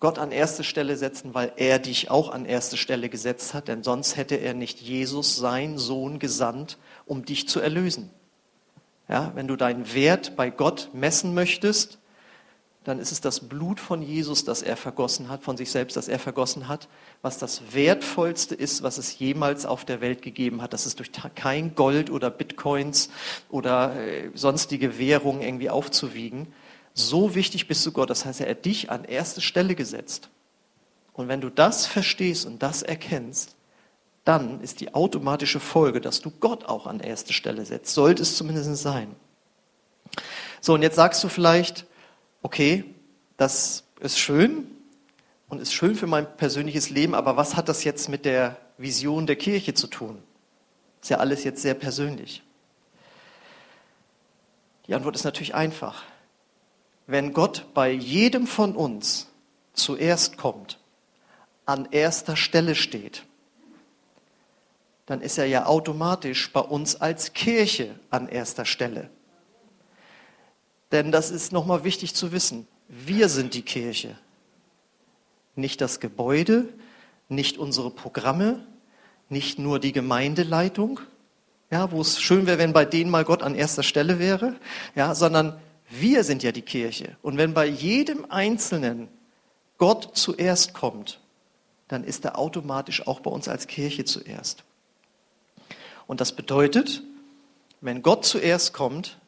Gott 0.00 0.18
an 0.18 0.32
erste 0.32 0.64
Stelle 0.64 0.96
setzen, 0.96 1.34
weil 1.34 1.52
er 1.56 1.78
dich 1.78 2.10
auch 2.10 2.30
an 2.30 2.44
erste 2.44 2.76
Stelle 2.76 3.08
gesetzt 3.08 3.54
hat, 3.54 3.68
denn 3.68 3.82
sonst 3.82 4.16
hätte 4.16 4.36
er 4.36 4.54
nicht 4.54 4.80
Jesus, 4.80 5.36
sein 5.36 5.78
Sohn, 5.78 6.18
gesandt, 6.18 6.78
um 7.06 7.24
dich 7.24 7.48
zu 7.48 7.60
erlösen. 7.60 8.10
Ja, 9.08 9.32
wenn 9.34 9.48
du 9.48 9.56
deinen 9.56 9.94
Wert 9.94 10.36
bei 10.36 10.50
Gott 10.50 10.90
messen 10.92 11.34
möchtest, 11.34 11.98
dann 12.84 12.98
ist 12.98 13.12
es 13.12 13.22
das 13.22 13.40
Blut 13.40 13.80
von 13.80 14.02
Jesus, 14.02 14.44
das 14.44 14.62
er 14.62 14.76
vergossen 14.76 15.30
hat, 15.30 15.42
von 15.42 15.56
sich 15.56 15.70
selbst, 15.70 15.96
das 15.96 16.06
er 16.06 16.18
vergossen 16.18 16.68
hat, 16.68 16.88
was 17.22 17.38
das 17.38 17.72
Wertvollste 17.72 18.54
ist, 18.54 18.82
was 18.82 18.98
es 18.98 19.18
jemals 19.18 19.64
auf 19.64 19.86
der 19.86 20.02
Welt 20.02 20.20
gegeben 20.20 20.60
hat. 20.60 20.74
Das 20.74 20.84
ist 20.84 20.98
durch 20.98 21.10
kein 21.34 21.74
Gold 21.74 22.10
oder 22.10 22.30
Bitcoins 22.30 23.08
oder 23.48 23.96
äh, 23.96 24.30
sonstige 24.34 24.98
Währungen 24.98 25.40
irgendwie 25.40 25.70
aufzuwiegen. 25.70 26.52
So 26.94 27.34
wichtig 27.34 27.66
bist 27.66 27.84
du 27.84 27.92
Gott. 27.92 28.08
Das 28.08 28.24
heißt, 28.24 28.40
er 28.40 28.50
hat 28.50 28.64
dich 28.64 28.90
an 28.90 29.04
erste 29.04 29.40
Stelle 29.40 29.74
gesetzt. 29.74 30.30
Und 31.12 31.28
wenn 31.28 31.40
du 31.40 31.50
das 31.50 31.86
verstehst 31.86 32.46
und 32.46 32.62
das 32.62 32.82
erkennst, 32.82 33.56
dann 34.24 34.60
ist 34.60 34.80
die 34.80 34.94
automatische 34.94 35.60
Folge, 35.60 36.00
dass 36.00 36.20
du 36.20 36.30
Gott 36.30 36.64
auch 36.64 36.86
an 36.86 37.00
erste 37.00 37.32
Stelle 37.32 37.64
setzt. 37.64 37.94
Sollte 37.94 38.22
es 38.22 38.36
zumindest 38.36 38.74
sein. 38.82 39.14
So, 40.60 40.74
und 40.74 40.82
jetzt 40.82 40.96
sagst 40.96 41.22
du 41.22 41.28
vielleicht, 41.28 41.84
okay, 42.42 42.84
das 43.36 43.84
ist 44.00 44.18
schön 44.18 44.66
und 45.48 45.60
ist 45.60 45.74
schön 45.74 45.94
für 45.94 46.06
mein 46.06 46.36
persönliches 46.36 46.90
Leben, 46.90 47.14
aber 47.14 47.36
was 47.36 47.56
hat 47.56 47.68
das 47.68 47.84
jetzt 47.84 48.08
mit 48.08 48.24
der 48.24 48.56
Vision 48.78 49.26
der 49.26 49.36
Kirche 49.36 49.74
zu 49.74 49.88
tun? 49.88 50.22
Ist 51.02 51.10
ja 51.10 51.18
alles 51.18 51.44
jetzt 51.44 51.60
sehr 51.60 51.74
persönlich. 51.74 52.42
Die 54.86 54.94
Antwort 54.94 55.16
ist 55.16 55.24
natürlich 55.24 55.54
einfach. 55.54 56.02
Wenn 57.06 57.32
Gott 57.32 57.66
bei 57.74 57.90
jedem 57.90 58.46
von 58.46 58.74
uns 58.74 59.28
zuerst 59.74 60.36
kommt, 60.36 60.78
an 61.66 61.88
erster 61.90 62.36
Stelle 62.36 62.74
steht, 62.74 63.24
dann 65.06 65.20
ist 65.20 65.38
er 65.38 65.46
ja 65.46 65.66
automatisch 65.66 66.50
bei 66.52 66.60
uns 66.60 66.96
als 66.96 67.32
Kirche 67.34 67.98
an 68.10 68.28
erster 68.28 68.64
Stelle. 68.64 69.10
Denn 70.92 71.12
das 71.12 71.30
ist 71.30 71.52
nochmal 71.52 71.84
wichtig 71.84 72.14
zu 72.14 72.32
wissen. 72.32 72.66
Wir 72.88 73.28
sind 73.28 73.54
die 73.54 73.62
Kirche. 73.62 74.16
Nicht 75.56 75.80
das 75.80 76.00
Gebäude, 76.00 76.68
nicht 77.28 77.58
unsere 77.58 77.90
Programme, 77.90 78.66
nicht 79.28 79.58
nur 79.58 79.78
die 79.78 79.92
Gemeindeleitung, 79.92 81.00
ja, 81.70 81.90
wo 81.90 82.00
es 82.00 82.20
schön 82.20 82.46
wäre, 82.46 82.58
wenn 82.58 82.72
bei 82.72 82.84
denen 82.84 83.10
mal 83.10 83.24
Gott 83.24 83.42
an 83.42 83.54
erster 83.54 83.82
Stelle 83.82 84.18
wäre, 84.18 84.56
ja, 84.94 85.14
sondern 85.14 85.60
wir 86.00 86.24
sind 86.24 86.42
ja 86.42 86.52
die 86.52 86.62
Kirche. 86.62 87.16
Und 87.22 87.36
wenn 87.36 87.54
bei 87.54 87.66
jedem 87.66 88.30
Einzelnen 88.30 89.08
Gott 89.78 90.16
zuerst 90.16 90.74
kommt, 90.74 91.20
dann 91.88 92.04
ist 92.04 92.24
er 92.24 92.38
automatisch 92.38 93.06
auch 93.06 93.20
bei 93.20 93.30
uns 93.30 93.48
als 93.48 93.66
Kirche 93.66 94.04
zuerst. 94.04 94.64
Und 96.06 96.20
das 96.20 96.32
bedeutet, 96.32 97.02
wenn 97.80 98.02
Gott 98.02 98.24
zuerst 98.24 98.72
kommt, 98.72 99.18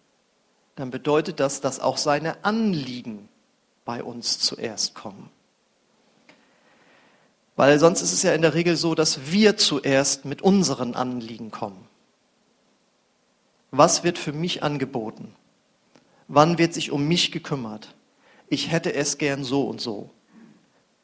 dann 0.76 0.90
bedeutet 0.90 1.40
das, 1.40 1.60
dass 1.60 1.80
auch 1.80 1.96
seine 1.96 2.44
Anliegen 2.44 3.28
bei 3.84 4.02
uns 4.02 4.38
zuerst 4.38 4.94
kommen. 4.94 5.30
Weil 7.56 7.78
sonst 7.78 8.02
ist 8.02 8.12
es 8.12 8.22
ja 8.22 8.32
in 8.34 8.42
der 8.42 8.54
Regel 8.54 8.76
so, 8.76 8.94
dass 8.94 9.30
wir 9.30 9.56
zuerst 9.56 10.26
mit 10.26 10.42
unseren 10.42 10.94
Anliegen 10.94 11.50
kommen. 11.50 11.88
Was 13.70 14.04
wird 14.04 14.18
für 14.18 14.32
mich 14.32 14.62
angeboten? 14.62 15.34
Wann 16.28 16.58
wird 16.58 16.74
sich 16.74 16.90
um 16.90 17.06
mich 17.06 17.30
gekümmert? 17.30 17.94
Ich 18.48 18.70
hätte 18.70 18.92
es 18.92 19.18
gern 19.18 19.44
so 19.44 19.62
und 19.62 19.80
so. 19.80 20.10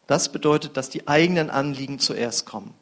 Das 0.07 0.33
bedeutet, 0.33 0.77
dass 0.77 0.91
die 0.91 1.07
eigenen 1.07 1.49
Anliegen 1.49 1.99
zuerst 1.99 2.45
kommen. 2.47 2.75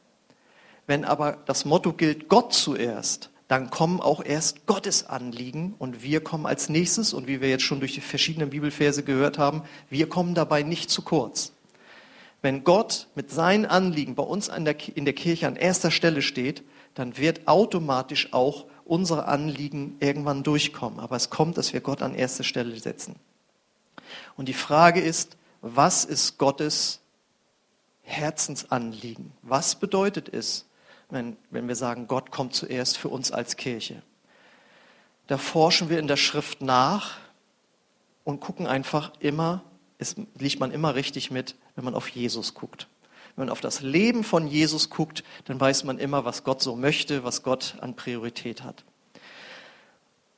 Wenn 0.86 1.04
aber 1.04 1.38
das 1.46 1.64
Motto 1.64 1.92
gilt, 1.92 2.28
Gott 2.28 2.52
zuerst, 2.52 3.30
dann 3.46 3.70
kommen 3.70 4.00
auch 4.00 4.24
erst 4.24 4.66
Gottes 4.66 5.06
Anliegen 5.06 5.74
und 5.78 6.02
wir 6.02 6.22
kommen 6.22 6.46
als 6.46 6.68
nächstes, 6.68 7.12
und 7.12 7.26
wie 7.26 7.40
wir 7.40 7.48
jetzt 7.48 7.64
schon 7.64 7.80
durch 7.80 7.94
die 7.94 8.00
verschiedenen 8.00 8.50
Bibelverse 8.50 9.02
gehört 9.02 9.38
haben, 9.38 9.62
wir 9.90 10.08
kommen 10.08 10.34
dabei 10.34 10.62
nicht 10.62 10.88
zu 10.88 11.02
kurz. 11.02 11.52
Wenn 12.42 12.64
Gott 12.64 13.08
mit 13.14 13.30
seinen 13.30 13.66
Anliegen 13.66 14.14
bei 14.14 14.22
uns 14.22 14.48
in 14.48 14.64
der 14.64 15.14
Kirche 15.14 15.46
an 15.46 15.56
erster 15.56 15.90
Stelle 15.90 16.22
steht, 16.22 16.62
dann 16.94 17.18
wird 17.18 17.46
automatisch 17.46 18.32
auch 18.32 18.66
unsere 18.90 19.26
Anliegen 19.26 19.96
irgendwann 20.00 20.42
durchkommen. 20.42 20.98
Aber 20.98 21.14
es 21.14 21.30
kommt, 21.30 21.56
dass 21.56 21.72
wir 21.72 21.80
Gott 21.80 22.02
an 22.02 22.14
erste 22.14 22.42
Stelle 22.42 22.76
setzen. 22.76 23.14
Und 24.36 24.48
die 24.48 24.54
Frage 24.54 25.00
ist, 25.00 25.36
was 25.62 26.04
ist 26.04 26.38
Gottes 26.38 27.00
Herzensanliegen? 28.02 29.32
Was 29.42 29.76
bedeutet 29.76 30.28
es, 30.28 30.66
wenn, 31.08 31.36
wenn 31.50 31.68
wir 31.68 31.76
sagen, 31.76 32.08
Gott 32.08 32.32
kommt 32.32 32.54
zuerst 32.54 32.98
für 32.98 33.08
uns 33.08 33.30
als 33.30 33.56
Kirche. 33.56 34.02
Da 35.28 35.38
forschen 35.38 35.88
wir 35.88 36.00
in 36.00 36.08
der 36.08 36.16
Schrift 36.16 36.60
nach 36.60 37.18
und 38.24 38.40
gucken 38.40 38.66
einfach 38.66 39.12
immer, 39.20 39.62
es 39.98 40.16
liegt 40.38 40.58
man 40.58 40.72
immer 40.72 40.96
richtig 40.96 41.30
mit, 41.30 41.54
wenn 41.76 41.84
man 41.84 41.94
auf 41.94 42.08
Jesus 42.08 42.54
guckt. 42.54 42.88
Wenn 43.36 43.46
man 43.46 43.50
auf 43.50 43.60
das 43.60 43.80
Leben 43.80 44.24
von 44.24 44.46
Jesus 44.46 44.90
guckt, 44.90 45.24
dann 45.44 45.60
weiß 45.60 45.84
man 45.84 45.98
immer, 45.98 46.24
was 46.24 46.44
Gott 46.44 46.62
so 46.62 46.76
möchte, 46.76 47.24
was 47.24 47.42
Gott 47.42 47.76
an 47.80 47.94
Priorität 47.96 48.62
hat. 48.62 48.84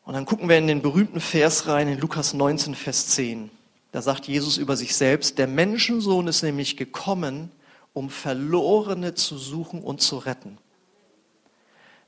Und 0.04 0.14
dann 0.14 0.26
gucken 0.26 0.49
wir 0.49 0.58
in 0.58 0.66
den 0.66 0.82
berühmten 0.82 1.20
Vers 1.20 1.68
rein, 1.68 1.88
in 1.88 1.99
Lukas 1.99 2.34
19, 2.34 2.75
Vers 2.75 3.08
10. 3.08 3.50
Da 3.92 4.02
sagt 4.02 4.26
Jesus 4.26 4.56
über 4.56 4.76
sich 4.76 4.96
selbst, 4.96 5.38
der 5.38 5.46
Menschensohn 5.46 6.26
ist 6.26 6.42
nämlich 6.42 6.76
gekommen, 6.76 7.50
um 7.92 8.11
Verlorene 8.11 9.14
zu 9.14 9.37
suchen 9.38 9.82
und 9.82 10.00
zu 10.00 10.18
retten. 10.18 10.58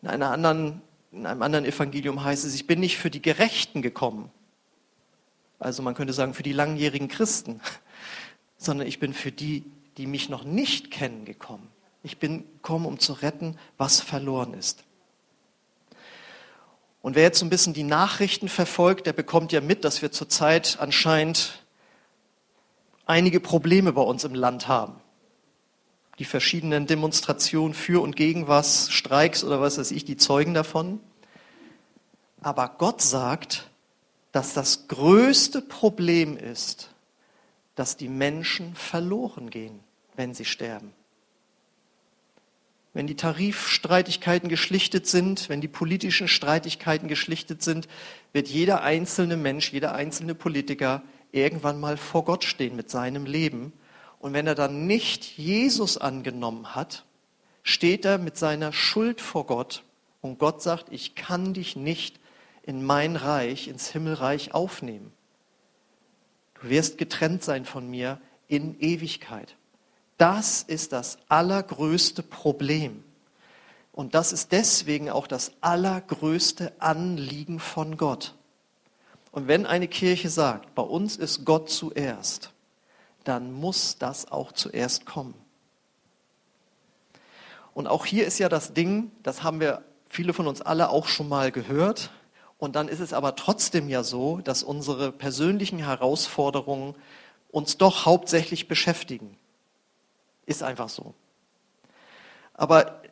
In, 0.02 0.08
einer 0.08 0.30
anderen, 0.30 0.80
in 1.12 1.26
einem 1.26 1.42
anderen 1.42 1.64
Evangelium 1.64 2.24
heißt 2.24 2.44
es, 2.44 2.54
ich 2.54 2.66
bin 2.66 2.80
nicht 2.80 2.98
für 2.98 3.10
die 3.10 3.22
Gerechten 3.22 3.82
gekommen, 3.82 4.30
also 5.58 5.82
man 5.82 5.94
könnte 5.94 6.12
sagen 6.12 6.34
für 6.34 6.42
die 6.42 6.52
langjährigen 6.52 7.08
Christen, 7.08 7.60
sondern 8.56 8.86
ich 8.86 8.98
bin 8.98 9.14
für 9.14 9.32
die, 9.32 9.64
die 9.96 10.06
mich 10.06 10.28
noch 10.28 10.44
nicht 10.44 10.90
kennen, 10.90 11.24
gekommen. 11.24 11.68
Ich 12.02 12.18
bin 12.18 12.44
gekommen, 12.54 12.86
um 12.86 12.98
zu 12.98 13.12
retten, 13.14 13.58
was 13.78 14.00
verloren 14.00 14.54
ist. 14.54 14.84
Und 17.02 17.16
wer 17.16 17.22
jetzt 17.22 17.38
so 17.38 17.46
ein 17.46 17.50
bisschen 17.50 17.74
die 17.74 17.82
Nachrichten 17.82 18.48
verfolgt, 18.48 19.06
der 19.06 19.12
bekommt 19.12 19.52
ja 19.52 19.60
mit, 19.60 19.84
dass 19.84 20.02
wir 20.02 20.10
zurzeit 20.10 20.78
anscheinend 20.80 21.62
einige 23.06 23.40
Probleme 23.40 23.92
bei 23.92 24.02
uns 24.02 24.24
im 24.24 24.34
Land 24.34 24.68
haben 24.68 25.00
die 26.18 26.24
verschiedenen 26.24 26.86
Demonstrationen 26.86 27.74
für 27.74 28.02
und 28.02 28.16
gegen 28.16 28.46
was, 28.46 28.90
Streiks 28.90 29.42
oder 29.42 29.60
was 29.60 29.78
weiß 29.78 29.90
ich, 29.90 30.04
die 30.04 30.16
zeugen 30.16 30.54
davon. 30.54 31.00
Aber 32.40 32.74
Gott 32.78 33.02
sagt, 33.02 33.70
dass 34.32 34.54
das 34.54 34.88
größte 34.88 35.60
Problem 35.60 36.36
ist, 36.36 36.90
dass 37.74 37.96
die 37.96 38.08
Menschen 38.08 38.74
verloren 38.74 39.50
gehen, 39.50 39.80
wenn 40.16 40.34
sie 40.34 40.44
sterben. 40.44 40.92
Wenn 42.92 43.06
die 43.08 43.16
Tarifstreitigkeiten 43.16 44.48
geschlichtet 44.48 45.06
sind, 45.06 45.48
wenn 45.48 45.60
die 45.60 45.68
politischen 45.68 46.28
Streitigkeiten 46.28 47.08
geschlichtet 47.08 47.62
sind, 47.62 47.88
wird 48.32 48.48
jeder 48.48 48.82
einzelne 48.82 49.36
Mensch, 49.36 49.72
jeder 49.72 49.94
einzelne 49.94 50.34
Politiker 50.36 51.02
irgendwann 51.32 51.80
mal 51.80 51.96
vor 51.96 52.24
Gott 52.24 52.44
stehen 52.44 52.76
mit 52.76 52.90
seinem 52.90 53.26
Leben 53.26 53.72
und 54.24 54.32
wenn 54.32 54.46
er 54.46 54.54
dann 54.54 54.86
nicht 54.86 55.36
Jesus 55.36 55.98
angenommen 55.98 56.74
hat, 56.74 57.04
steht 57.62 58.06
er 58.06 58.16
mit 58.16 58.38
seiner 58.38 58.72
Schuld 58.72 59.20
vor 59.20 59.44
Gott 59.44 59.82
und 60.22 60.38
Gott 60.38 60.62
sagt, 60.62 60.86
ich 60.90 61.14
kann 61.14 61.52
dich 61.52 61.76
nicht 61.76 62.20
in 62.62 62.82
mein 62.82 63.16
Reich, 63.16 63.68
ins 63.68 63.90
Himmelreich 63.90 64.54
aufnehmen. 64.54 65.12
Du 66.54 66.70
wirst 66.70 66.96
getrennt 66.96 67.44
sein 67.44 67.66
von 67.66 67.86
mir 67.90 68.18
in 68.48 68.80
Ewigkeit. 68.80 69.56
Das 70.16 70.62
ist 70.62 70.92
das 70.92 71.18
allergrößte 71.28 72.22
Problem. 72.22 73.02
Und 73.92 74.14
das 74.14 74.32
ist 74.32 74.52
deswegen 74.52 75.10
auch 75.10 75.26
das 75.26 75.52
allergrößte 75.60 76.72
Anliegen 76.80 77.60
von 77.60 77.96
Gott. 77.96 78.34
Und 79.30 79.48
wenn 79.48 79.66
eine 79.66 79.88
Kirche 79.88 80.28
sagt, 80.28 80.74
bei 80.74 80.82
uns 80.82 81.16
ist 81.16 81.44
Gott 81.44 81.70
zuerst, 81.70 82.50
dann 83.24 83.52
muss 83.52 83.98
das 83.98 84.30
auch 84.30 84.52
zuerst 84.52 85.06
kommen. 85.06 85.34
Und 87.72 87.88
auch 87.88 88.06
hier 88.06 88.26
ist 88.26 88.38
ja 88.38 88.48
das 88.48 88.74
Ding, 88.74 89.10
das 89.22 89.42
haben 89.42 89.58
wir 89.58 89.82
viele 90.08 90.32
von 90.32 90.46
uns 90.46 90.60
alle 90.60 90.90
auch 90.90 91.08
schon 91.08 91.28
mal 91.28 91.50
gehört. 91.50 92.10
Und 92.58 92.76
dann 92.76 92.88
ist 92.88 93.00
es 93.00 93.12
aber 93.12 93.34
trotzdem 93.34 93.88
ja 93.88 94.04
so, 94.04 94.38
dass 94.38 94.62
unsere 94.62 95.10
persönlichen 95.10 95.80
Herausforderungen 95.80 96.94
uns 97.50 97.76
doch 97.76 98.06
hauptsächlich 98.06 98.68
beschäftigen. 98.68 99.36
Ist 100.46 100.62
einfach 100.62 100.88
so. 100.88 101.14
Aber 102.52 103.02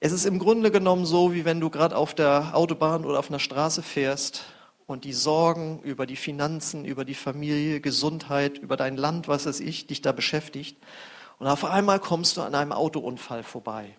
es 0.00 0.12
ist 0.12 0.26
im 0.26 0.38
Grunde 0.38 0.70
genommen 0.70 1.06
so, 1.06 1.32
wie 1.32 1.44
wenn 1.44 1.60
du 1.60 1.70
gerade 1.70 1.96
auf 1.96 2.14
der 2.14 2.54
Autobahn 2.54 3.04
oder 3.04 3.18
auf 3.18 3.30
einer 3.30 3.38
Straße 3.38 3.82
fährst 3.82 4.44
und 4.86 5.04
die 5.04 5.12
Sorgen 5.14 5.80
über 5.82 6.06
die 6.06 6.16
Finanzen, 6.16 6.84
über 6.84 7.04
die 7.04 7.14
Familie, 7.14 7.80
Gesundheit, 7.80 8.58
über 8.58 8.76
dein 8.76 8.96
Land, 8.96 9.28
was 9.28 9.46
weiß 9.46 9.60
ich, 9.60 9.86
dich 9.86 10.02
da 10.02 10.12
beschäftigt. 10.12 10.76
Und 11.38 11.46
auf 11.46 11.64
einmal 11.64 12.00
kommst 12.00 12.36
du 12.36 12.42
an 12.42 12.54
einem 12.54 12.72
Autounfall 12.72 13.42
vorbei 13.42 13.96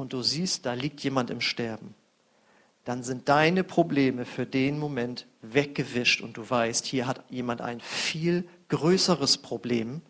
und 0.00 0.14
du 0.14 0.22
siehst, 0.22 0.64
da 0.64 0.72
liegt 0.72 1.00
jemand 1.02 1.30
im 1.30 1.42
Sterben. 1.42 1.94
Dann 2.84 3.02
sind 3.02 3.28
deine 3.28 3.62
Probleme 3.62 4.24
für 4.24 4.46
den 4.46 4.78
Moment 4.78 5.26
weggewischt 5.42 6.22
und 6.22 6.38
du 6.38 6.48
weißt, 6.48 6.86
hier 6.86 7.06
hat 7.06 7.22
jemand 7.28 7.60
ein 7.60 7.80
viel 7.80 8.48
größeres 8.68 9.38
Problem. 9.38 10.00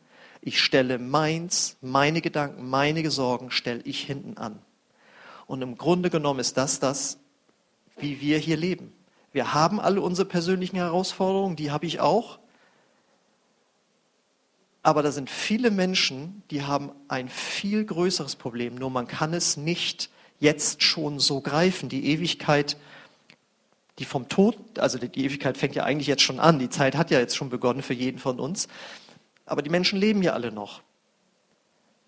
Ich 0.43 0.61
stelle 0.61 0.99
meins, 0.99 1.77
meine 1.83 2.21
Gedanken, 2.21 2.69
meine 2.69 3.11
Sorgen 3.11 3.51
stelle 3.51 3.83
ich 3.85 4.01
hinten 4.01 4.39
an. 4.39 4.59
Und 5.47 5.63
im 5.63 5.77
Grunde 5.77 6.11
genommen 6.11 6.41
ist 6.41 6.57
das 6.57 6.81
das, 6.81 7.19
wie 7.99 8.21
wir 8.21 8.39
hier 8.39 8.57
leben. 8.57 8.93
Wir 9.33 9.53
haben 9.53 9.81
alle 9.81 10.01
unsere 10.01 10.27
persönlichen 10.27 10.77
Herausforderungen, 10.77 11.57
die 11.57 11.71
habe 11.71 11.87
ich 11.87 12.01
auch. 12.01 12.39
Aber 14.83 15.03
da 15.03 15.13
sind 15.13 15.29
viele 15.29 15.71
Menschen, 15.71 16.43
die 16.51 16.63
haben 16.63 16.91
ein 17.09 17.29
viel 17.29 17.85
größeres 17.85 18.37
Problem, 18.37 18.77
nur 18.77 18.91
man 18.91 19.07
kann 19.07 19.35
es 19.35 19.57
nicht 19.57 20.09
jetzt 20.39 20.83
schon 20.83 21.21
so 21.21 21.43
greifen. 21.43 21.91
Die 21.91 22.07
Ewigkeit, 22.07 22.79
die 23.99 24.07
vom 24.07 24.31
Tod, 24.31 24.57
also 24.79 24.97
die 24.97 25.25
Ewigkeit 25.25 25.59
fängt 25.59 25.75
ja 25.75 25.85
eigentlich 25.85 26.07
jetzt 26.07 26.23
schon 26.23 26.41
an, 26.41 26.59
die 26.59 26.71
Zeit 26.71 26.97
hat 26.97 27.11
ja 27.11 27.19
jetzt 27.19 27.37
schon 27.37 27.51
begonnen 27.51 27.83
für 27.83 27.93
jeden 27.93 28.19
von 28.19 28.41
uns, 28.41 28.69
aber 29.51 29.63
die 29.63 29.71
Menschen 29.71 29.99
leben 29.99 30.23
ja 30.23 30.33
alle 30.33 30.53
noch. 30.53 30.81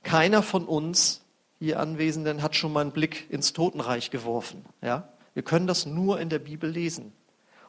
Keiner 0.05 0.45
von 0.45 0.65
uns 0.65 1.23
hier 1.59 1.81
Anwesenden 1.81 2.41
hat 2.41 2.55
schon 2.55 2.73
mal 2.73 2.83
einen 2.83 2.93
Blick 2.93 3.27
ins 3.31 3.53
Totenreich 3.53 4.11
geworfen. 4.11 4.65
Ja? 4.81 5.09
Wir 5.35 5.43
können 5.43 5.67
das 5.67 5.85
nur 5.85 6.21
in 6.21 6.29
der 6.29 6.39
Bibel 6.39 6.71
lesen. 6.71 7.13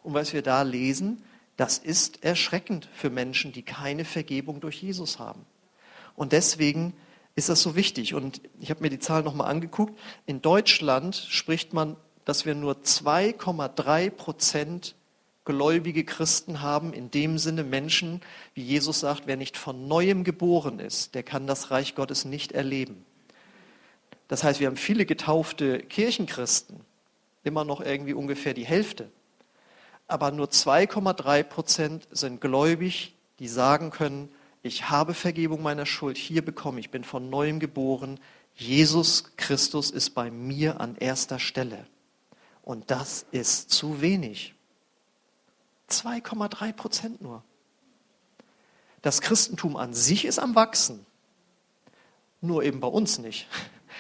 Und 0.04 0.14
was 0.14 0.32
wir 0.32 0.44
da 0.44 0.62
lesen, 0.62 1.24
das 1.58 1.80
ist 1.80 2.24
erschreckend 2.24 2.88
für 2.94 3.10
Menschen, 3.10 3.52
die 3.52 3.64
keine 3.64 4.06
Vergebung 4.06 4.60
durch 4.60 4.82
Jesus 4.82 5.18
haben. 5.18 5.44
Und 6.16 6.34
deswegen 6.34 6.94
ist 7.34 7.50
das 7.50 7.64
so 7.64 7.76
wichtig. 7.76 8.14
Und 8.14 8.42
ich 8.60 8.70
habe 8.70 8.82
mir 8.82 8.92
die 8.92 9.00
Zahlen 9.00 9.26
nochmal 9.26 9.50
angeguckt. 9.50 9.98
In 10.28 10.44
Deutschland 10.44 11.16
spricht 11.16 11.74
man, 11.74 11.96
dass 12.26 12.46
wir 12.46 12.54
nur 12.54 12.76
2,3 12.76 14.12
Prozent 14.12 14.94
gläubige 15.46 16.04
Christen 16.04 16.62
haben, 16.62 16.94
in 16.94 17.12
dem 17.12 17.38
Sinne 17.38 17.64
Menschen, 17.64 18.22
wie 18.54 18.64
Jesus 18.64 19.00
sagt, 19.00 19.24
wer 19.26 19.38
nicht 19.38 19.58
von 19.58 19.88
neuem 19.88 20.24
geboren 20.24 20.80
ist, 20.80 21.16
der 21.16 21.24
kann 21.24 21.48
das 21.48 21.72
Reich 21.72 21.96
Gottes 21.96 22.26
nicht 22.26 22.52
erleben. 22.52 23.06
Das 24.28 24.44
heißt, 24.44 24.60
wir 24.60 24.68
haben 24.68 24.78
viele 24.78 25.06
getaufte 25.06 25.80
Kirchenchristen, 25.80 26.80
immer 27.44 27.66
noch 27.66 27.82
irgendwie 27.82 28.14
ungefähr 28.14 28.54
die 28.54 28.66
Hälfte 28.66 29.10
aber 30.08 30.32
nur 30.32 30.48
2,3 30.48 31.44
Prozent 31.44 32.08
sind 32.12 32.42
gläubig, 32.42 33.16
die 33.40 33.48
sagen 33.48 33.90
können, 33.90 34.30
ich 34.62 34.90
habe 34.90 35.14
Vergebung 35.14 35.62
meiner 35.62 35.86
Schuld 35.86 36.18
hier 36.18 36.44
bekommen, 36.44 36.78
ich 36.78 36.92
bin 36.92 37.04
von 37.04 37.30
neuem 37.30 37.60
geboren, 37.60 38.20
Jesus 38.56 39.36
Christus 39.36 39.90
ist 39.90 40.12
bei 40.12 40.30
mir 40.30 40.80
an 40.80 40.96
erster 40.98 41.40
Stelle. 41.40 41.88
Und 42.62 42.92
das 42.92 43.26
ist 43.32 43.72
zu 43.72 44.02
wenig. 44.02 44.53
2,3 46.02 46.74
Prozent 46.74 47.22
nur. 47.22 47.44
Das 49.02 49.22
Christentum 49.22 49.76
an 49.76 49.94
sich 49.94 50.26
ist 50.26 50.40
am 50.40 50.56
Wachsen, 50.56 51.06
nur 52.42 52.64
eben 52.64 52.80
bei 52.80 52.88
uns 52.88 53.20
nicht. 53.20 53.48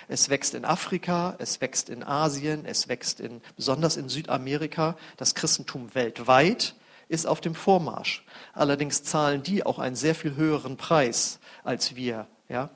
Es 0.07 0.29
wächst 0.29 0.53
in 0.53 0.65
Afrika, 0.65 1.35
es 1.39 1.61
wächst 1.61 1.89
in 1.89 2.03
Asien, 2.03 2.65
es 2.65 2.87
wächst 2.87 3.19
in, 3.19 3.41
besonders 3.55 3.95
in 3.95 4.09
Südamerika. 4.09 4.97
Das 5.17 5.33
Christentum 5.33 5.95
weltweit 5.95 6.75
ist 7.07 7.25
auf 7.25 7.41
dem 7.41 7.55
Vormarsch. 7.55 8.25
Allerdings 8.53 9.03
zahlen 9.03 9.43
die 9.43 9.65
auch 9.65 9.79
einen 9.79 9.95
sehr 9.95 10.15
viel 10.15 10.35
höheren 10.35 10.77
Preis 10.77 11.39
als 11.63 11.95
wir. 11.95 12.27
Ja? 12.49 12.69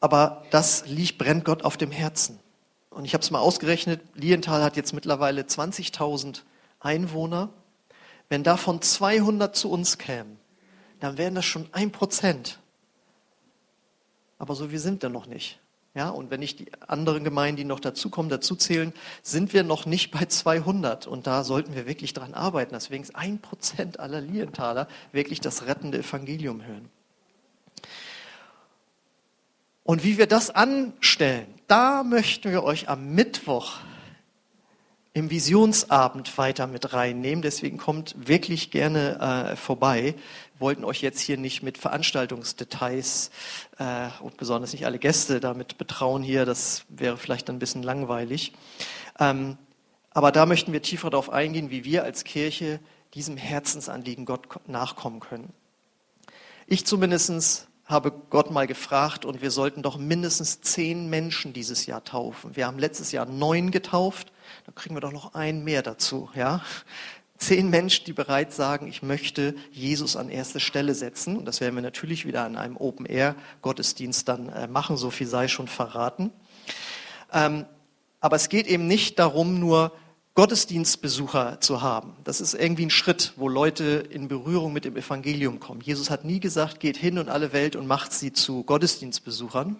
Aber 0.00 0.44
das 0.50 0.86
liegt, 0.86 1.18
brennt 1.18 1.44
Gott 1.44 1.64
auf 1.64 1.76
dem 1.76 1.90
Herzen. 1.90 2.38
Und 2.90 3.04
ich 3.04 3.14
habe 3.14 3.22
es 3.22 3.30
mal 3.30 3.40
ausgerechnet, 3.40 4.00
Lienthal 4.14 4.62
hat 4.62 4.76
jetzt 4.76 4.92
mittlerweile 4.92 5.42
20.000 5.42 6.42
Einwohner. 6.84 7.50
Wenn 8.28 8.42
davon 8.42 8.80
200 8.80 9.54
zu 9.54 9.70
uns 9.70 9.98
kämen, 9.98 10.38
dann 11.00 11.18
wären 11.18 11.34
das 11.34 11.44
schon 11.44 11.68
ein 11.72 11.92
Prozent. 11.92 12.58
Aber 14.38 14.54
so 14.54 14.70
wie 14.70 14.78
sind 14.78 15.02
wir 15.02 15.10
noch 15.10 15.26
nicht. 15.26 15.60
Ja, 15.94 16.08
und 16.08 16.30
wenn 16.30 16.42
ich 16.42 16.56
die 16.56 16.66
anderen 16.88 17.22
Gemeinden, 17.22 17.56
die 17.56 17.64
noch 17.64 17.78
dazukommen, 17.78 18.28
dazu 18.28 18.56
zählen, 18.56 18.92
sind 19.22 19.52
wir 19.52 19.62
noch 19.62 19.86
nicht 19.86 20.10
bei 20.10 20.24
200. 20.24 21.06
Und 21.06 21.28
da 21.28 21.44
sollten 21.44 21.76
wir 21.76 21.86
wirklich 21.86 22.14
dran 22.14 22.34
arbeiten, 22.34 22.72
dass 22.72 22.90
wenigstens 22.90 23.14
ein 23.14 23.38
Prozent 23.38 24.00
aller 24.00 24.20
Lientaler 24.20 24.88
wirklich 25.12 25.40
das 25.40 25.66
rettende 25.66 25.98
Evangelium 25.98 26.64
hören. 26.64 26.90
Und 29.84 30.02
wie 30.02 30.18
wir 30.18 30.26
das 30.26 30.50
anstellen, 30.50 31.46
da 31.68 32.02
möchten 32.02 32.50
wir 32.50 32.64
euch 32.64 32.88
am 32.88 33.14
Mittwoch 33.14 33.74
im 35.14 35.30
Visionsabend 35.30 36.36
weiter 36.36 36.66
mit 36.66 36.92
reinnehmen. 36.92 37.40
Deswegen 37.40 37.78
kommt 37.78 38.14
wirklich 38.18 38.72
gerne 38.72 39.52
äh, 39.52 39.56
vorbei. 39.56 40.16
Wollten 40.58 40.84
euch 40.84 41.02
jetzt 41.02 41.20
hier 41.20 41.38
nicht 41.38 41.62
mit 41.62 41.78
Veranstaltungsdetails 41.78 43.30
äh, 43.78 44.08
und 44.20 44.36
besonders 44.36 44.72
nicht 44.72 44.86
alle 44.86 44.98
Gäste 44.98 45.38
damit 45.38 45.78
betrauen 45.78 46.24
hier. 46.24 46.44
Das 46.44 46.84
wäre 46.88 47.16
vielleicht 47.16 47.48
ein 47.48 47.60
bisschen 47.60 47.84
langweilig. 47.84 48.52
Ähm, 49.20 49.56
aber 50.10 50.32
da 50.32 50.46
möchten 50.46 50.72
wir 50.72 50.82
tiefer 50.82 51.10
darauf 51.10 51.30
eingehen, 51.30 51.70
wie 51.70 51.84
wir 51.84 52.02
als 52.02 52.24
Kirche 52.24 52.80
diesem 53.14 53.36
Herzensanliegen 53.36 54.24
Gott 54.24 54.68
nachkommen 54.68 55.20
können. 55.20 55.52
Ich 56.66 56.86
zumindest 56.86 57.68
habe 57.84 58.10
Gott 58.30 58.50
mal 58.50 58.66
gefragt 58.66 59.24
und 59.24 59.42
wir 59.42 59.52
sollten 59.52 59.82
doch 59.82 59.96
mindestens 59.96 60.60
zehn 60.60 61.08
Menschen 61.08 61.52
dieses 61.52 61.86
Jahr 61.86 62.02
taufen. 62.02 62.56
Wir 62.56 62.66
haben 62.66 62.80
letztes 62.80 63.12
Jahr 63.12 63.26
neun 63.26 63.70
getauft 63.70 64.32
kriegen 64.74 64.94
wir 64.94 65.00
doch 65.00 65.12
noch 65.12 65.34
einen 65.34 65.64
mehr 65.64 65.82
dazu, 65.82 66.30
ja. 66.34 66.62
Zehn 67.36 67.68
Menschen, 67.68 68.04
die 68.04 68.12
bereits 68.12 68.56
sagen, 68.56 68.86
ich 68.86 69.02
möchte 69.02 69.54
Jesus 69.72 70.16
an 70.16 70.30
erste 70.30 70.60
Stelle 70.60 70.94
setzen. 70.94 71.36
Und 71.36 71.46
das 71.46 71.60
werden 71.60 71.74
wir 71.74 71.82
natürlich 71.82 72.26
wieder 72.26 72.44
an 72.44 72.56
einem 72.56 72.76
Open-Air-Gottesdienst 72.76 74.28
dann 74.28 74.48
äh, 74.50 74.68
machen, 74.68 74.96
so 74.96 75.10
viel 75.10 75.26
sei 75.26 75.48
schon 75.48 75.66
verraten. 75.66 76.30
Ähm, 77.32 77.66
aber 78.20 78.36
es 78.36 78.48
geht 78.48 78.66
eben 78.68 78.86
nicht 78.86 79.18
darum, 79.18 79.58
nur 79.58 79.92
Gottesdienstbesucher 80.34 81.60
zu 81.60 81.82
haben. 81.82 82.16
Das 82.24 82.40
ist 82.40 82.54
irgendwie 82.54 82.86
ein 82.86 82.90
Schritt, 82.90 83.34
wo 83.36 83.48
Leute 83.48 84.04
in 84.10 84.26
Berührung 84.26 84.72
mit 84.72 84.84
dem 84.84 84.96
Evangelium 84.96 85.60
kommen. 85.60 85.80
Jesus 85.80 86.10
hat 86.10 86.24
nie 86.24 86.40
gesagt, 86.40 86.80
geht 86.80 86.96
hin 86.96 87.18
und 87.18 87.28
alle 87.28 87.52
Welt 87.52 87.76
und 87.76 87.86
macht 87.86 88.12
sie 88.12 88.32
zu 88.32 88.64
Gottesdienstbesuchern, 88.64 89.76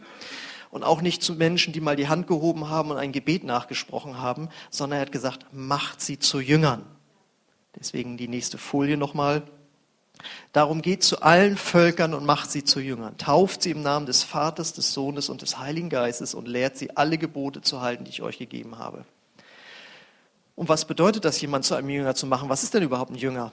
und 0.75 0.83
auch 0.83 1.03
nicht 1.03 1.23
zu 1.23 1.35
Menschen, 1.35 1.73
die 1.73 1.81
mal 1.81 1.95
die 1.95 2.09
Hand 2.09 2.27
gehoben 2.27 2.69
haben 2.69 2.91
und 2.91 2.97
ein 2.97 3.13
Gebet 3.13 3.45
nachgesprochen 3.45 4.19
haben, 4.19 4.49
sondern 4.71 4.99
er 4.99 5.03
hat 5.03 5.13
gesagt, 5.13 5.47
macht 5.53 6.01
sie 6.01 6.19
zu 6.19 6.41
Jüngern. 6.41 6.85
Deswegen 7.79 8.17
die 8.17 8.27
nächste 8.27 8.59
Folie 8.59 8.97
nochmal. 8.97 9.45
Darum 10.53 10.83
geht 10.83 11.05
zu 11.05 11.23
allen 11.23 11.57
Völkern 11.57 12.13
und 12.13 12.27
macht 12.27 12.51
sie 12.51 12.65
zu 12.65 12.81
Jüngern. 12.81 13.17
Tauft 13.19 13.63
sie 13.63 13.71
im 13.71 13.83
Namen 13.83 14.07
des 14.07 14.25
Vaters, 14.25 14.73
des 14.73 14.93
Sohnes 14.93 15.29
und 15.29 15.43
des 15.43 15.61
Heiligen 15.61 15.91
Geistes 15.91 16.35
und 16.35 16.49
lehrt 16.49 16.77
sie 16.77 16.97
alle 16.97 17.19
Gebote 17.19 17.63
zu 17.63 17.81
halten, 17.81 18.03
die 18.03 18.11
ich 18.11 18.23
euch 18.23 18.39
gegeben 18.39 18.77
habe. 18.77 19.05
Und 20.57 20.69
was 20.69 20.87
bedeutet 20.87 21.25
das, 21.25 21.41
jemand 21.41 21.65
zu 21.65 21.77
einem 21.77 21.89
Jünger 21.89 22.17
zu 22.17 22.27
machen? 22.27 22.49
Was 22.49 22.65
ist 22.65 22.75
denn 22.75 22.83
überhaupt 22.83 23.13
ein 23.13 23.17
Jünger? 23.17 23.53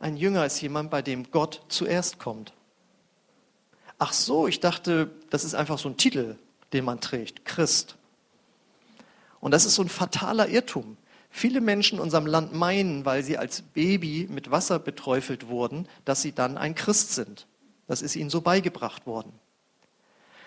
Ein 0.00 0.18
Jünger 0.18 0.44
ist 0.44 0.60
jemand, 0.60 0.90
bei 0.90 1.00
dem 1.00 1.30
Gott 1.30 1.62
zuerst 1.68 2.18
kommt. 2.18 2.52
Ach 4.04 4.12
so, 4.12 4.48
ich 4.48 4.58
dachte, 4.58 5.12
das 5.30 5.44
ist 5.44 5.54
einfach 5.54 5.78
so 5.78 5.88
ein 5.88 5.96
Titel, 5.96 6.34
den 6.72 6.84
man 6.84 7.00
trägt, 7.00 7.44
Christ. 7.44 7.94
Und 9.38 9.52
das 9.52 9.64
ist 9.64 9.76
so 9.76 9.82
ein 9.82 9.88
fataler 9.88 10.48
Irrtum. 10.48 10.96
Viele 11.30 11.60
Menschen 11.60 11.98
in 11.98 12.02
unserem 12.02 12.26
Land 12.26 12.52
meinen, 12.52 13.04
weil 13.04 13.22
sie 13.22 13.38
als 13.38 13.62
Baby 13.62 14.26
mit 14.28 14.50
Wasser 14.50 14.80
beträufelt 14.80 15.46
wurden, 15.46 15.86
dass 16.04 16.20
sie 16.20 16.32
dann 16.32 16.58
ein 16.58 16.74
Christ 16.74 17.14
sind. 17.14 17.46
Das 17.86 18.02
ist 18.02 18.16
ihnen 18.16 18.28
so 18.28 18.40
beigebracht 18.40 19.06
worden. 19.06 19.32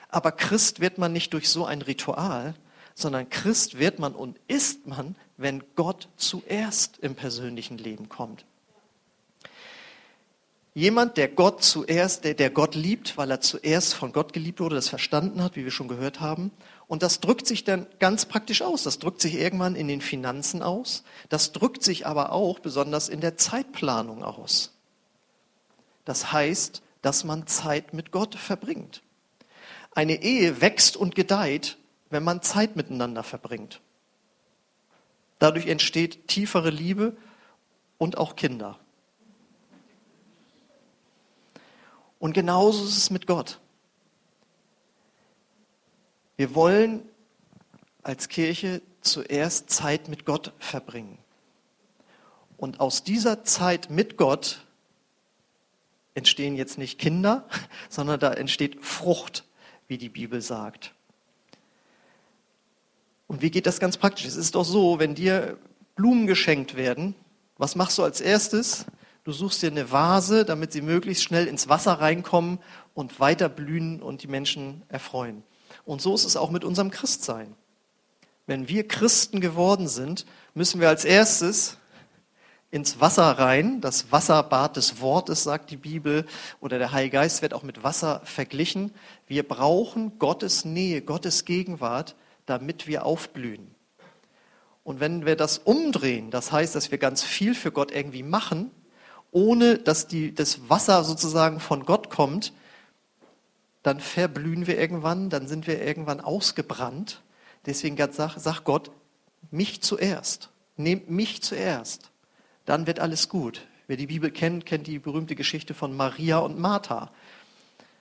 Aber 0.09 0.33
Christ 0.33 0.81
wird 0.81 0.97
man 0.97 1.13
nicht 1.13 1.31
durch 1.31 1.47
so 1.47 1.63
ein 1.65 1.81
Ritual, 1.81 2.55
sondern 2.93 3.29
Christ 3.29 3.79
wird 3.79 3.99
man 3.99 4.15
und 4.15 4.37
ist 4.49 4.85
man 4.85 5.15
wenn 5.37 5.63
Gott 5.77 6.09
zuerst 6.17 6.97
im 6.97 7.15
persönlichen 7.15 7.77
Leben 7.77 8.09
kommt. 8.09 8.43
Jemand, 10.77 11.15
der 11.15 11.29
Gott 11.29 11.63
zuerst, 11.63 12.25
der, 12.25 12.33
der 12.33 12.49
Gott 12.49 12.75
liebt, 12.75 13.15
weil 13.15 13.31
er 13.31 13.39
zuerst 13.39 13.93
von 13.93 14.11
Gott 14.11 14.33
geliebt 14.33 14.59
wurde, 14.59 14.75
das 14.75 14.89
verstanden 14.89 15.41
hat, 15.41 15.55
wie 15.55 15.63
wir 15.63 15.71
schon 15.71 15.87
gehört 15.87 16.19
haben. 16.19 16.51
Und 16.87 17.01
das 17.01 17.21
drückt 17.21 17.47
sich 17.47 17.63
dann 17.63 17.87
ganz 17.99 18.25
praktisch 18.25 18.61
aus. 18.61 18.83
Das 18.83 18.99
drückt 18.99 19.21
sich 19.21 19.35
irgendwann 19.35 19.77
in 19.77 19.87
den 19.87 20.01
Finanzen 20.01 20.61
aus. 20.61 21.05
Das 21.29 21.53
drückt 21.53 21.81
sich 21.81 22.05
aber 22.05 22.33
auch 22.33 22.59
besonders 22.59 23.07
in 23.07 23.21
der 23.21 23.37
Zeitplanung 23.37 24.21
aus. 24.21 24.73
Das 26.03 26.33
heißt, 26.33 26.81
dass 27.01 27.23
man 27.23 27.47
Zeit 27.47 27.93
mit 27.93 28.11
Gott 28.11 28.35
verbringt. 28.35 29.01
Eine 29.91 30.23
Ehe 30.23 30.59
wächst 30.59 30.97
und 30.97 31.15
gedeiht, 31.15 31.77
wenn 32.09 32.23
man 32.25 32.41
Zeit 32.41 32.75
miteinander 32.75 33.23
verbringt. 33.23 33.79
Dadurch 35.39 35.67
entsteht 35.67 36.27
tiefere 36.27 36.69
Liebe 36.69 37.15
und 37.97 38.17
auch 38.17 38.35
Kinder. 38.35 38.77
Und 42.25 42.33
genauso 42.33 42.83
ist 42.85 42.97
es 42.97 43.11
mit 43.11 43.27
Gott. 43.27 43.59
Wir 46.37 46.55
wollen 46.55 47.03
als 48.01 48.29
Kirche 48.29 48.81
zuerst 49.01 49.69
Zeit 49.69 50.07
mit 50.07 50.25
Gott 50.25 50.51
verbringen. 50.57 51.19
Und 52.57 52.79
aus 52.79 53.03
dieser 53.03 53.43
Zeit 53.43 53.91
mit 53.91 54.17
Gott 54.17 54.65
entstehen 56.15 56.55
jetzt 56.55 56.79
nicht 56.79 56.97
Kinder, 56.97 57.47
sondern 57.89 58.19
da 58.19 58.33
entsteht 58.33 58.83
Frucht, 58.83 59.43
wie 59.87 59.99
die 59.99 60.09
Bibel 60.09 60.41
sagt. 60.41 60.95
Und 63.27 63.43
wie 63.43 63.51
geht 63.51 63.67
das 63.67 63.79
ganz 63.79 63.97
praktisch? 63.97 64.25
Es 64.25 64.35
ist 64.35 64.55
doch 64.55 64.65
so, 64.65 64.97
wenn 64.97 65.13
dir 65.13 65.59
Blumen 65.93 66.25
geschenkt 66.25 66.75
werden, 66.75 67.13
was 67.57 67.75
machst 67.75 67.99
du 67.99 68.03
als 68.03 68.19
erstes? 68.19 68.87
Du 69.25 69.31
suchst 69.31 69.63
dir 69.63 69.71
eine 69.71 69.91
Vase, 69.91 70.45
damit 70.45 70.71
sie 70.71 70.83
möglichst 70.83 71.23
schnell 71.23 71.47
ins 71.47 71.67
Wasser 71.67 71.93
reinkommen 71.93 72.59
und 72.93 73.19
weiter 73.19 73.49
blühen 73.49 73.99
und 74.03 74.21
die 74.21 74.27
Menschen 74.27 74.83
erfreuen. 74.87 75.41
Und 75.83 75.99
so 75.99 76.13
ist 76.13 76.25
es 76.25 76.37
auch 76.37 76.51
mit 76.51 76.63
unserem 76.63 76.91
Christsein. 76.91 77.55
Wenn 78.45 78.67
wir 78.67 78.87
Christen 78.87 79.41
geworden 79.41 79.87
sind, 79.87 80.27
müssen 80.53 80.79
wir 80.79 80.89
als 80.89 81.05
erstes 81.05 81.77
ins 82.69 83.01
Wasser 83.01 83.23
rein. 83.23 83.81
Das 83.81 84.11
Wasserbad 84.11 84.77
des 84.77 85.01
Wortes, 85.01 85.43
sagt 85.43 85.71
die 85.71 85.77
Bibel, 85.77 86.27
oder 86.59 86.77
der 86.77 86.91
Heilige 86.91 87.17
Geist 87.17 87.41
wird 87.41 87.55
auch 87.55 87.63
mit 87.63 87.83
Wasser 87.83 88.21
verglichen. 88.25 88.93
Wir 89.25 89.41
brauchen 89.41 90.19
Gottes 90.19 90.65
Nähe, 90.65 91.01
Gottes 91.01 91.45
Gegenwart, 91.45 92.15
damit 92.45 92.85
wir 92.85 93.03
aufblühen. 93.03 93.73
Und 94.83 94.99
wenn 94.99 95.25
wir 95.25 95.35
das 95.35 95.57
umdrehen, 95.57 96.29
das 96.29 96.51
heißt, 96.51 96.75
dass 96.75 96.91
wir 96.91 96.99
ganz 96.99 97.23
viel 97.23 97.55
für 97.55 97.71
Gott 97.71 97.91
irgendwie 97.91 98.21
machen, 98.21 98.69
ohne 99.35 99.77
dass 99.77 100.07
die, 100.07 100.33
das 100.33 100.69
Wasser 100.69 101.03
sozusagen 101.03 101.59
von 101.59 101.85
Gott 101.85 102.09
kommt, 102.09 102.53
dann 103.83 103.99
verblühen 103.99 104.65
wir 104.65 104.79
irgendwann, 104.79 105.29
dann 105.29 105.49
sind 105.49 105.67
wir 105.67 105.85
irgendwann 105.85 106.21
ausgebrannt. 106.21 107.21
Deswegen 107.65 107.97
sagt 107.97 108.63
Gott, 108.63 108.91
mich 109.51 109.81
zuerst. 109.81 110.51
Nehmt 110.77 111.09
mich 111.09 111.43
zuerst. 111.43 112.11
Dann 112.63 112.87
wird 112.87 113.01
alles 113.01 113.27
gut. 113.27 113.67
Wer 113.87 113.97
die 113.97 114.07
Bibel 114.07 114.31
kennt, 114.31 114.65
kennt 114.65 114.87
die 114.87 114.99
berühmte 114.99 115.35
Geschichte 115.35 115.73
von 115.73 115.97
Maria 115.97 116.37
und 116.37 116.57
Martha. 116.57 117.11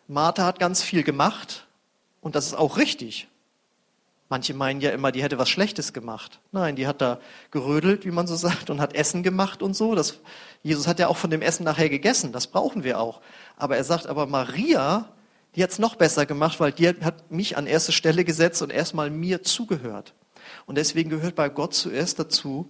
Martha 0.06 0.44
hat 0.44 0.60
ganz 0.60 0.82
viel 0.82 1.02
gemacht 1.02 1.66
und 2.20 2.36
das 2.36 2.46
ist 2.46 2.54
auch 2.54 2.76
richtig. 2.76 3.26
Manche 4.28 4.54
meinen 4.54 4.80
ja 4.80 4.90
immer, 4.90 5.12
die 5.12 5.22
hätte 5.22 5.38
was 5.38 5.50
Schlechtes 5.50 5.92
gemacht. 5.92 6.40
Nein, 6.50 6.76
die 6.76 6.86
hat 6.86 7.00
da 7.00 7.20
gerödelt, 7.50 8.04
wie 8.04 8.10
man 8.10 8.26
so 8.26 8.36
sagt, 8.48 8.70
und 8.70 8.80
hat 8.80 8.94
Essen 8.94 9.22
gemacht 9.22 9.62
und 9.62 9.74
so. 9.74 9.94
Das, 9.94 10.20
Jesus 10.62 10.86
hat 10.86 10.98
ja 10.98 11.08
auch 11.08 11.16
von 11.16 11.30
dem 11.30 11.42
Essen 11.42 11.64
nachher 11.64 11.88
gegessen, 11.88 12.32
das 12.32 12.46
brauchen 12.46 12.84
wir 12.84 13.00
auch. 13.00 13.20
Aber 13.56 13.76
er 13.76 13.84
sagt, 13.84 14.06
aber 14.06 14.26
Maria, 14.26 15.10
die 15.54 15.62
hat 15.62 15.70
es 15.70 15.78
noch 15.78 15.94
besser 15.94 16.26
gemacht, 16.26 16.58
weil 16.58 16.72
die 16.72 16.88
hat 16.88 17.30
mich 17.30 17.56
an 17.56 17.66
erste 17.66 17.92
Stelle 17.92 18.24
gesetzt 18.24 18.62
und 18.62 18.70
erstmal 18.70 19.10
mir 19.10 19.42
zugehört. 19.42 20.14
Und 20.66 20.76
deswegen 20.76 21.10
gehört 21.10 21.34
bei 21.34 21.48
Gott 21.48 21.74
zuerst 21.74 22.18
dazu, 22.18 22.68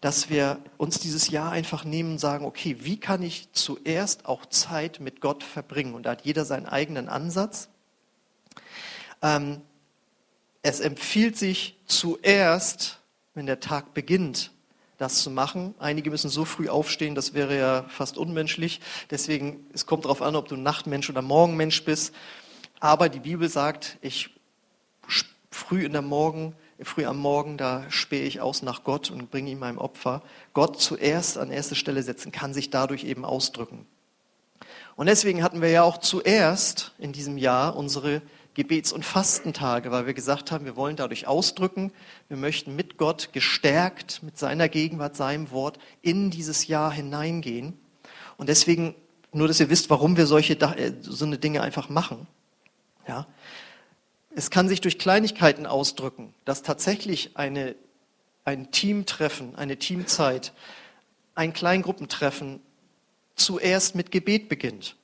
dass 0.00 0.28
wir 0.28 0.58
uns 0.76 0.98
dieses 1.00 1.30
Jahr 1.30 1.50
einfach 1.50 1.84
nehmen 1.84 2.12
und 2.12 2.18
sagen, 2.18 2.44
okay, 2.44 2.76
wie 2.80 2.98
kann 2.98 3.22
ich 3.22 3.52
zuerst 3.52 4.26
auch 4.26 4.46
Zeit 4.46 5.00
mit 5.00 5.20
Gott 5.20 5.42
verbringen? 5.42 5.94
Und 5.94 6.04
da 6.04 6.10
hat 6.10 6.22
jeder 6.22 6.44
seinen 6.44 6.66
eigenen 6.66 7.08
Ansatz. 7.08 7.68
Ähm, 9.22 9.62
es 10.68 10.80
empfiehlt 10.80 11.36
sich 11.36 11.76
zuerst, 11.86 13.00
wenn 13.34 13.46
der 13.46 13.60
Tag 13.60 13.94
beginnt, 13.94 14.52
das 14.98 15.22
zu 15.22 15.30
machen. 15.30 15.74
Einige 15.78 16.10
müssen 16.10 16.28
so 16.28 16.44
früh 16.44 16.68
aufstehen, 16.68 17.14
das 17.14 17.32
wäre 17.32 17.56
ja 17.56 17.84
fast 17.88 18.18
unmenschlich. 18.18 18.80
Deswegen, 19.10 19.66
es 19.72 19.86
kommt 19.86 20.04
darauf 20.04 20.20
an, 20.20 20.36
ob 20.36 20.48
du 20.48 20.56
Nachtmensch 20.56 21.08
oder 21.08 21.22
Morgenmensch 21.22 21.84
bist. 21.84 22.14
Aber 22.80 23.08
die 23.08 23.20
Bibel 23.20 23.48
sagt, 23.48 23.96
ich 24.02 24.30
früh 25.50 25.84
in 25.84 25.92
der 25.92 26.02
Morgen, 26.02 26.54
früh 26.80 27.06
am 27.06 27.18
Morgen, 27.18 27.56
da 27.56 27.90
spähe 27.90 28.24
ich 28.24 28.40
aus 28.40 28.62
nach 28.62 28.84
Gott 28.84 29.10
und 29.10 29.30
bringe 29.30 29.50
ihm 29.50 29.58
mein 29.58 29.78
Opfer. 29.78 30.22
Gott 30.52 30.80
zuerst 30.80 31.38
an 31.38 31.50
erste 31.50 31.76
Stelle 31.76 32.02
setzen, 32.02 32.30
kann 32.30 32.52
sich 32.52 32.70
dadurch 32.70 33.04
eben 33.04 33.24
ausdrücken. 33.24 33.86
Und 34.96 35.06
deswegen 35.06 35.42
hatten 35.42 35.62
wir 35.62 35.70
ja 35.70 35.82
auch 35.82 35.98
zuerst 35.98 36.92
in 36.98 37.12
diesem 37.12 37.38
Jahr 37.38 37.76
unsere 37.76 38.20
Gebets- 38.58 38.92
und 38.92 39.04
Fastentage, 39.04 39.92
weil 39.92 40.06
wir 40.06 40.14
gesagt 40.14 40.50
haben, 40.50 40.64
wir 40.64 40.74
wollen 40.74 40.96
dadurch 40.96 41.28
ausdrücken, 41.28 41.92
wir 42.26 42.36
möchten 42.36 42.74
mit 42.74 42.96
Gott 42.96 43.32
gestärkt, 43.32 44.20
mit 44.24 44.36
seiner 44.36 44.68
Gegenwart, 44.68 45.14
seinem 45.14 45.52
Wort 45.52 45.78
in 46.02 46.32
dieses 46.32 46.66
Jahr 46.66 46.92
hineingehen. 46.92 47.78
Und 48.36 48.48
deswegen, 48.48 48.96
nur 49.32 49.46
dass 49.46 49.60
ihr 49.60 49.70
wisst, 49.70 49.90
warum 49.90 50.16
wir 50.16 50.26
solche 50.26 50.54
äh, 50.60 50.92
so 51.02 51.24
eine 51.24 51.38
Dinge 51.38 51.62
einfach 51.62 51.88
machen. 51.88 52.26
Ja. 53.06 53.28
Es 54.34 54.50
kann 54.50 54.68
sich 54.68 54.80
durch 54.80 54.98
Kleinigkeiten 54.98 55.64
ausdrücken, 55.64 56.34
dass 56.44 56.64
tatsächlich 56.64 57.36
eine, 57.36 57.76
ein 58.44 58.72
Teamtreffen, 58.72 59.54
eine 59.54 59.76
Teamzeit, 59.76 60.52
ein 61.36 61.52
Kleingruppentreffen 61.52 62.58
zuerst 63.36 63.94
mit 63.94 64.10
Gebet 64.10 64.48
beginnt 64.48 64.96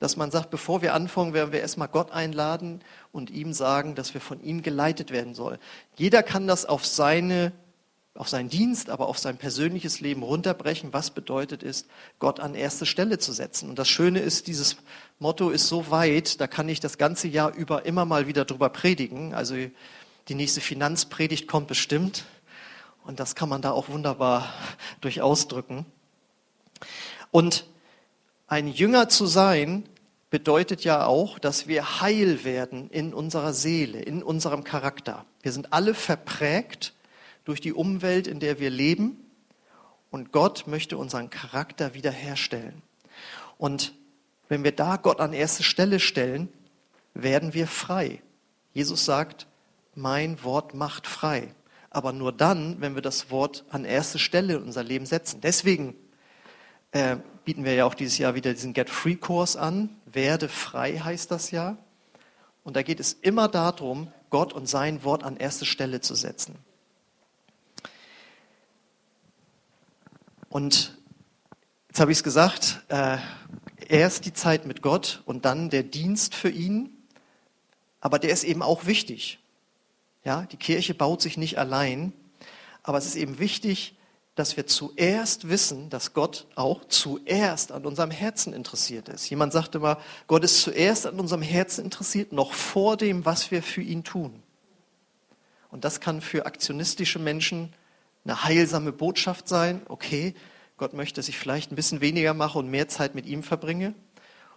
dass 0.00 0.16
man 0.16 0.30
sagt, 0.30 0.50
bevor 0.50 0.82
wir 0.82 0.94
anfangen, 0.94 1.34
werden 1.34 1.52
wir 1.52 1.60
erstmal 1.60 1.88
Gott 1.88 2.10
einladen 2.10 2.80
und 3.12 3.30
ihm 3.30 3.52
sagen, 3.52 3.94
dass 3.94 4.14
wir 4.14 4.20
von 4.20 4.42
ihm 4.42 4.62
geleitet 4.62 5.12
werden 5.12 5.34
sollen. 5.34 5.58
Jeder 5.94 6.22
kann 6.24 6.48
das 6.48 6.66
auf 6.66 6.84
seine 6.84 7.52
auf 8.14 8.28
seinen 8.28 8.48
Dienst, 8.48 8.90
aber 8.90 9.08
auf 9.08 9.18
sein 9.18 9.36
persönliches 9.38 10.00
Leben 10.00 10.22
runterbrechen, 10.22 10.92
was 10.92 11.12
bedeutet 11.12 11.62
ist, 11.62 11.86
Gott 12.18 12.40
an 12.40 12.54
erste 12.54 12.84
Stelle 12.84 13.18
zu 13.18 13.32
setzen. 13.32 13.70
Und 13.70 13.78
das 13.78 13.88
Schöne 13.88 14.18
ist, 14.18 14.48
dieses 14.48 14.76
Motto 15.20 15.50
ist 15.50 15.68
so 15.68 15.90
weit, 15.90 16.40
da 16.40 16.48
kann 16.48 16.68
ich 16.68 16.80
das 16.80 16.98
ganze 16.98 17.28
Jahr 17.28 17.54
über 17.54 17.86
immer 17.86 18.04
mal 18.04 18.26
wieder 18.26 18.44
drüber 18.44 18.68
predigen. 18.68 19.32
Also 19.32 19.54
die 20.28 20.34
nächste 20.34 20.60
Finanzpredigt 20.60 21.46
kommt 21.46 21.68
bestimmt. 21.68 22.24
Und 23.04 23.20
das 23.20 23.36
kann 23.36 23.48
man 23.48 23.62
da 23.62 23.70
auch 23.70 23.88
wunderbar 23.88 24.52
durch 25.00 25.22
ausdrücken. 25.22 25.86
Und 27.30 27.64
ein 28.50 28.66
Jünger 28.66 29.08
zu 29.08 29.26
sein 29.26 29.88
bedeutet 30.28 30.82
ja 30.82 31.06
auch, 31.06 31.38
dass 31.38 31.68
wir 31.68 32.00
heil 32.00 32.42
werden 32.42 32.90
in 32.90 33.14
unserer 33.14 33.52
Seele, 33.52 34.00
in 34.00 34.24
unserem 34.24 34.64
Charakter. 34.64 35.24
Wir 35.40 35.52
sind 35.52 35.72
alle 35.72 35.94
verprägt 35.94 36.92
durch 37.44 37.60
die 37.60 37.72
Umwelt, 37.72 38.26
in 38.26 38.40
der 38.40 38.58
wir 38.58 38.68
leben. 38.68 39.24
Und 40.10 40.32
Gott 40.32 40.66
möchte 40.66 40.98
unseren 40.98 41.30
Charakter 41.30 41.94
wiederherstellen. 41.94 42.82
Und 43.56 43.94
wenn 44.48 44.64
wir 44.64 44.72
da 44.72 44.96
Gott 44.96 45.20
an 45.20 45.32
erste 45.32 45.62
Stelle 45.62 46.00
stellen, 46.00 46.48
werden 47.14 47.54
wir 47.54 47.68
frei. 47.68 48.20
Jesus 48.72 49.04
sagt, 49.04 49.46
mein 49.94 50.42
Wort 50.42 50.74
macht 50.74 51.06
frei. 51.06 51.54
Aber 51.88 52.12
nur 52.12 52.32
dann, 52.32 52.80
wenn 52.80 52.96
wir 52.96 53.02
das 53.02 53.30
Wort 53.30 53.64
an 53.70 53.84
erste 53.84 54.18
Stelle 54.18 54.54
in 54.54 54.62
unser 54.64 54.82
Leben 54.82 55.06
setzen. 55.06 55.40
Deswegen 55.40 55.94
äh, 56.90 57.18
bieten 57.50 57.64
wir 57.64 57.74
ja 57.74 57.84
auch 57.84 57.94
dieses 57.94 58.16
Jahr 58.16 58.36
wieder 58.36 58.54
diesen 58.54 58.74
Get 58.74 58.88
Free 58.88 59.16
Kurs 59.16 59.56
an. 59.56 59.90
Werde 60.06 60.48
frei 60.48 60.98
heißt 60.98 61.32
das 61.32 61.50
ja. 61.50 61.78
Und 62.62 62.76
da 62.76 62.82
geht 62.82 63.00
es 63.00 63.12
immer 63.12 63.48
darum, 63.48 64.12
Gott 64.30 64.52
und 64.52 64.68
sein 64.68 65.02
Wort 65.02 65.24
an 65.24 65.36
erste 65.36 65.66
Stelle 65.66 66.00
zu 66.00 66.14
setzen. 66.14 66.54
Und 70.48 70.96
jetzt 71.88 71.98
habe 71.98 72.12
ich 72.12 72.18
es 72.18 72.22
gesagt, 72.22 72.84
äh, 72.86 73.18
erst 73.88 74.26
die 74.26 74.32
Zeit 74.32 74.64
mit 74.64 74.80
Gott 74.80 75.20
und 75.26 75.44
dann 75.44 75.70
der 75.70 75.82
Dienst 75.82 76.36
für 76.36 76.50
ihn. 76.50 77.02
Aber 78.00 78.20
der 78.20 78.30
ist 78.30 78.44
eben 78.44 78.62
auch 78.62 78.86
wichtig. 78.86 79.40
Ja, 80.22 80.42
die 80.42 80.56
Kirche 80.56 80.94
baut 80.94 81.20
sich 81.20 81.36
nicht 81.36 81.58
allein, 81.58 82.12
aber 82.84 82.98
es 82.98 83.06
ist 83.06 83.16
eben 83.16 83.40
wichtig, 83.40 83.96
dass 84.40 84.56
wir 84.56 84.66
zuerst 84.66 85.50
wissen, 85.50 85.90
dass 85.90 86.14
Gott 86.14 86.46
auch 86.54 86.86
zuerst 86.86 87.72
an 87.72 87.84
unserem 87.84 88.10
Herzen 88.10 88.54
interessiert 88.54 89.10
ist. 89.10 89.28
Jemand 89.28 89.52
sagte 89.52 89.78
mal, 89.80 89.98
Gott 90.28 90.42
ist 90.44 90.62
zuerst 90.62 91.06
an 91.06 91.20
unserem 91.20 91.42
Herzen 91.42 91.84
interessiert, 91.84 92.32
noch 92.32 92.54
vor 92.54 92.96
dem, 92.96 93.26
was 93.26 93.50
wir 93.50 93.62
für 93.62 93.82
ihn 93.82 94.02
tun. 94.02 94.42
Und 95.70 95.84
das 95.84 96.00
kann 96.00 96.22
für 96.22 96.46
aktionistische 96.46 97.18
Menschen 97.18 97.74
eine 98.24 98.42
heilsame 98.42 98.92
Botschaft 98.92 99.46
sein. 99.46 99.82
Okay, 99.88 100.34
Gott 100.78 100.94
möchte, 100.94 101.16
dass 101.16 101.28
ich 101.28 101.38
vielleicht 101.38 101.70
ein 101.70 101.76
bisschen 101.76 102.00
weniger 102.00 102.32
mache 102.32 102.58
und 102.58 102.70
mehr 102.70 102.88
Zeit 102.88 103.14
mit 103.14 103.26
ihm 103.26 103.42
verbringe. 103.42 103.94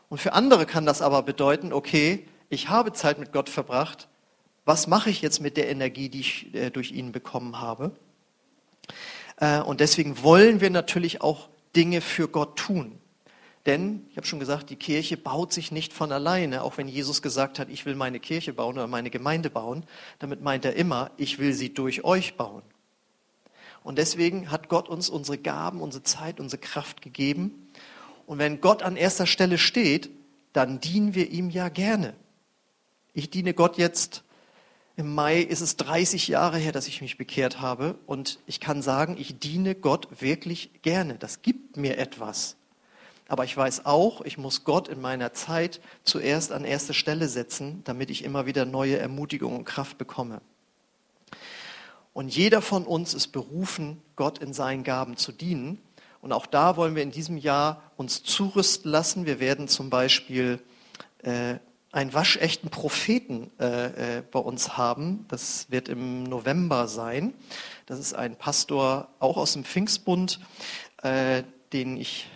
Und 0.08 0.20
für 0.20 0.32
andere 0.32 0.66
kann 0.66 0.86
das 0.86 1.02
aber 1.02 1.24
bedeuten, 1.24 1.74
okay, 1.74 2.26
ich 2.48 2.70
habe 2.70 2.94
Zeit 2.94 3.20
mit 3.20 3.34
Gott 3.34 3.50
verbracht. 3.50 4.08
Was 4.64 4.88
mache 4.88 5.10
ich 5.10 5.22
jetzt 5.22 5.42
mit 5.42 5.58
der 5.58 5.70
Energie, 5.70 6.08
die 6.08 6.22
ich 6.22 6.56
äh, 6.56 6.70
durch 6.70 6.94
ihn 6.94 7.12
bekommen 7.12 7.60
habe? 7.60 7.92
Äh, 9.38 9.60
und 9.62 9.80
deswegen 9.80 10.22
wollen 10.24 10.62
wir 10.62 10.70
natürlich 10.70 11.22
auch 11.22 11.50
Dinge 11.76 12.02
für 12.02 12.28
Gott 12.28 12.58
tun. 12.58 13.00
Denn, 13.66 14.06
ich 14.10 14.18
habe 14.18 14.28
schon 14.28 14.40
gesagt, 14.40 14.70
die 14.70 14.76
Kirche 14.76 15.16
baut 15.16 15.54
sich 15.54 15.72
nicht 15.72 15.94
von 15.94 16.12
alleine, 16.12 16.64
auch 16.64 16.78
wenn 16.78 16.90
Jesus 16.90 17.22
gesagt 17.22 17.60
hat, 17.60 17.70
ich 17.70 17.86
will 17.86 17.96
meine 17.96 18.20
Kirche 18.20 18.52
bauen 18.52 18.76
oder 18.76 18.88
meine 18.88 19.10
Gemeinde 19.10 19.50
bauen. 19.50 19.86
Damit 20.20 20.42
meint 20.42 20.66
er 20.66 20.76
immer, 20.76 21.12
ich 21.16 21.40
will 21.40 21.54
sie 21.54 21.74
durch 21.74 22.04
euch 22.04 22.36
bauen. 22.36 22.62
Und 23.84 23.98
deswegen 23.98 24.52
hat 24.52 24.70
Gott 24.70 24.90
uns 24.90 25.10
unsere 25.10 25.38
Gaben, 25.38 25.82
unsere 25.82 26.04
Zeit, 26.04 26.40
unsere 26.40 26.62
Kraft 26.62 27.02
gegeben. 27.02 27.70
Und 28.26 28.38
wenn 28.38 28.62
Gott 28.62 28.84
an 28.84 28.96
erster 28.96 29.28
Stelle 29.28 29.58
steht, 29.58 30.10
dann 30.52 30.80
dienen 30.80 31.16
wir 31.16 31.30
ihm 31.32 31.50
ja 31.50 31.70
gerne. 31.70 32.14
Ich 33.14 33.30
diene 33.30 33.54
Gott 33.54 33.78
jetzt, 33.78 34.24
im 34.96 35.14
Mai 35.16 35.40
ist 35.40 35.62
es 35.62 35.76
30 35.78 36.28
Jahre 36.28 36.58
her, 36.58 36.72
dass 36.72 36.88
ich 36.88 37.02
mich 37.02 37.18
bekehrt 37.18 37.60
habe. 37.60 37.96
Und 38.06 38.40
ich 38.46 38.60
kann 38.60 38.82
sagen, 38.82 39.16
ich 39.18 39.40
diene 39.40 39.74
Gott 39.74 40.22
wirklich 40.22 40.70
gerne. 40.84 41.16
Das 41.16 41.42
gibt 41.42 41.78
mir 41.78 41.98
etwas. 41.98 42.56
Aber 43.28 43.44
ich 43.44 43.58
weiß 43.58 43.86
auch, 43.86 44.22
ich 44.22 44.38
muss 44.38 44.64
Gott 44.64 44.88
in 44.88 45.02
meiner 45.02 45.34
Zeit 45.34 45.82
zuerst 46.04 46.52
an 46.52 46.66
erste 46.66 46.94
Stelle 46.94 47.28
setzen, 47.28 47.82
damit 47.86 48.12
ich 48.12 48.24
immer 48.24 48.46
wieder 48.46 48.66
neue 48.66 48.98
Ermutigung 48.98 49.56
und 49.56 49.66
Kraft 49.66 49.98
bekomme. 49.98 50.42
Und 52.14 52.36
jeder 52.36 52.62
von 52.62 52.86
uns 52.86 53.16
ist 53.16 53.30
berufen, 53.30 54.00
Gott 54.16 54.38
in 54.38 54.54
seinen 54.54 54.84
Gaben 54.84 55.18
zu 55.18 55.32
dienen. 55.32 55.82
Und 56.22 56.32
auch 56.32 56.46
da 56.46 56.78
wollen 56.78 56.96
wir 56.96 57.02
in 57.02 57.10
diesem 57.10 57.38
Jahr 57.38 57.82
uns 57.98 58.22
zurüsten 58.22 58.92
lassen. 58.92 59.26
Wir 59.26 59.40
werden 59.40 59.68
zum 59.68 59.90
Beispiel 59.90 60.62
äh, 61.24 61.56
einen 61.94 62.14
waschechten 62.14 62.70
Propheten 62.70 63.52
äh, 63.60 64.18
äh, 64.18 64.24
bei 64.30 64.40
uns 64.40 64.78
haben. 64.78 65.26
Das 65.30 65.68
wird 65.70 65.88
im 65.88 66.24
November 66.24 66.88
sein. 66.88 67.34
Das 67.86 68.00
ist 68.00 68.16
ein 68.16 68.36
Pastor 68.36 69.10
auch 69.20 69.38
aus 69.38 69.54
dem 69.54 69.64
Pfingstbund, 69.64 70.40
äh, 71.04 71.44
den 71.72 71.96
ich 71.98 72.28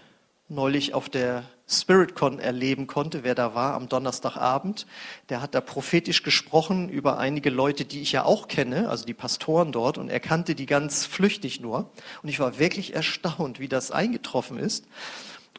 neulich 0.48 0.93
auf 0.93 1.10
der 1.10 1.43
SpiritCon 1.67 2.39
erleben 2.39 2.88
konnte, 2.88 3.24
wer 3.24 3.36
da 3.36 3.56
war 3.56 3.74
am 3.74 3.89
Donnerstagabend. 3.89 4.86
Der 5.30 5.41
hat 5.41 5.56
da 5.56 5.60
prophetisch 5.60 6.22
gesprochen 6.24 6.88
über 6.88 7.17
einige 7.17 7.50
Leute, 7.50 7.84
die 7.84 8.02
ich 8.02 8.13
ja 8.13 8.24
auch 8.24 8.48
kenne, 8.48 8.89
also 8.89 9.06
die 9.06 9.15
Pastoren 9.15 9.72
dort, 9.72 9.98
und 9.98 10.10
er 10.10 10.20
kannte 10.20 10.56
die 10.56 10.67
ganz 10.67 11.06
flüchtig 11.06 11.60
nur. 11.60 11.89
Und 12.22 12.30
ich 12.30 12.39
war 12.39 12.60
wirklich 12.60 12.96
erstaunt, 12.96 13.60
wie 13.60 13.67
das 13.67 13.91
eingetroffen 13.91 14.60
ist. 14.60 14.86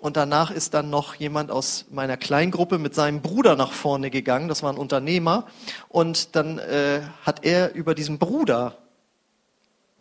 Und 0.00 0.16
danach 0.16 0.50
ist 0.50 0.74
dann 0.74 0.90
noch 0.90 1.14
jemand 1.14 1.50
aus 1.50 1.87
meiner 1.90 2.16
Kleingruppe 2.16 2.78
mit 2.78 2.94
seinem 2.94 3.20
Bruder 3.20 3.56
nach 3.56 3.72
vorne 3.72 4.11
gegangen, 4.11 4.48
das 4.48 4.62
war 4.62 4.72
ein 4.72 4.78
Unternehmer, 4.78 5.46
und 5.88 6.37
dann 6.37 6.58
äh, 6.58 7.02
hat 7.22 7.44
er 7.44 7.74
über 7.74 7.94
diesen 7.94 8.18
Bruder 8.18 8.78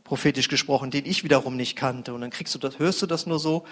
prophetisch 0.04 0.48
gesprochen, 0.48 0.92
den 0.92 1.06
ich 1.06 1.24
wiederum 1.24 1.58
nicht 1.58 1.76
kannte. 1.76 2.14
Und 2.14 2.22
dann 2.22 2.30
kriegst 2.30 2.56
du 2.56 2.60
das, 2.60 2.80
hörst 2.80 3.02
du 3.02 3.08
das 3.08 3.26
nur 3.26 3.40
so, 3.40 3.66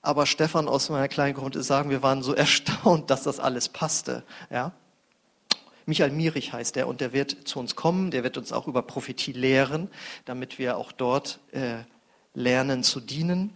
aber 0.00 0.26
Stefan 0.26 0.68
aus 0.68 0.90
meiner 0.90 1.08
kleinen 1.08 1.34
Gruppe 1.34 1.62
sagen, 1.62 1.90
wir 1.90 2.02
waren 2.02 2.22
so 2.22 2.34
erstaunt, 2.34 3.10
dass 3.10 3.22
das 3.22 3.40
alles 3.40 3.68
passte. 3.68 4.22
Ja? 4.50 4.72
Michael 5.86 6.12
Mierich 6.12 6.52
heißt 6.52 6.76
er 6.76 6.88
und 6.88 7.00
der 7.00 7.12
wird 7.12 7.46
zu 7.46 7.58
uns 7.58 7.76
kommen, 7.76 8.10
der 8.10 8.24
wird 8.24 8.38
uns 8.38 8.52
auch 8.52 8.66
über 8.66 8.82
Prophetie 8.82 9.32
lehren, 9.32 9.90
damit 10.24 10.58
wir 10.58 10.78
auch 10.78 10.92
dort 10.92 11.40
äh, 11.52 11.78
lernen 12.32 12.82
zu 12.82 13.00
dienen. 13.00 13.52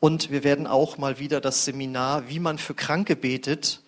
Und 0.00 0.30
wir 0.30 0.44
werden 0.44 0.66
auch 0.66 0.96
mal 0.96 1.18
wieder 1.18 1.40
das 1.42 1.66
Seminar, 1.66 2.28
wie 2.28 2.40
man 2.40 2.56
für 2.56 2.74
Kranke 2.74 3.16
betet, 3.16 3.82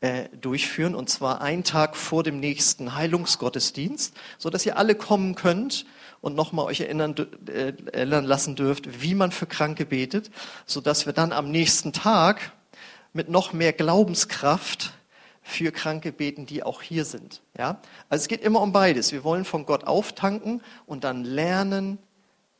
äh, 0.00 0.28
durchführen, 0.40 0.96
und 0.96 1.08
zwar 1.08 1.40
einen 1.40 1.62
Tag 1.62 1.96
vor 1.96 2.24
dem 2.24 2.40
nächsten 2.40 2.96
Heilungsgottesdienst, 2.96 4.12
so 4.36 4.50
dass 4.50 4.66
ihr 4.66 4.76
alle 4.76 4.96
kommen 4.96 5.36
könnt 5.36 5.86
und 6.20 6.34
nochmal 6.34 6.66
euch 6.66 6.80
erinnern, 6.80 7.14
äh, 7.46 7.72
erinnern 7.92 8.24
lassen 8.24 8.56
dürft, 8.56 9.02
wie 9.02 9.14
man 9.14 9.30
für 9.30 9.46
Kranke 9.46 9.86
betet, 9.86 10.32
so 10.66 10.80
dass 10.80 11.06
wir 11.06 11.12
dann 11.12 11.32
am 11.32 11.52
nächsten 11.52 11.92
Tag 11.92 12.52
mit 13.12 13.28
noch 13.28 13.52
mehr 13.52 13.72
Glaubenskraft 13.72 14.92
für 15.42 15.70
Kranke 15.70 16.10
beten, 16.10 16.46
die 16.46 16.64
auch 16.64 16.82
hier 16.82 17.04
sind. 17.04 17.40
Ja? 17.56 17.80
Also 18.08 18.22
es 18.22 18.28
geht 18.28 18.42
immer 18.42 18.60
um 18.60 18.72
beides. 18.72 19.12
Wir 19.12 19.22
wollen 19.22 19.44
von 19.44 19.66
Gott 19.66 19.84
auftanken 19.84 20.62
und 20.86 21.04
dann 21.04 21.22
lernen, 21.22 21.98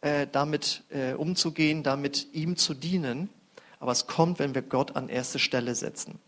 äh, 0.03 0.27
damit 0.31 0.83
äh, 0.91 1.15
umzugehen, 1.15 1.83
damit 1.83 2.29
ihm 2.33 2.57
zu 2.57 2.75
dienen. 2.75 3.31
Aber 3.81 3.93
es 3.93 4.07
kommt, 4.07 4.39
wenn 4.39 4.55
wir 4.55 4.63
Gott 4.63 4.95
an 4.95 5.09
erste 5.09 5.39
Stelle 5.39 5.75
setzen. 5.75 6.19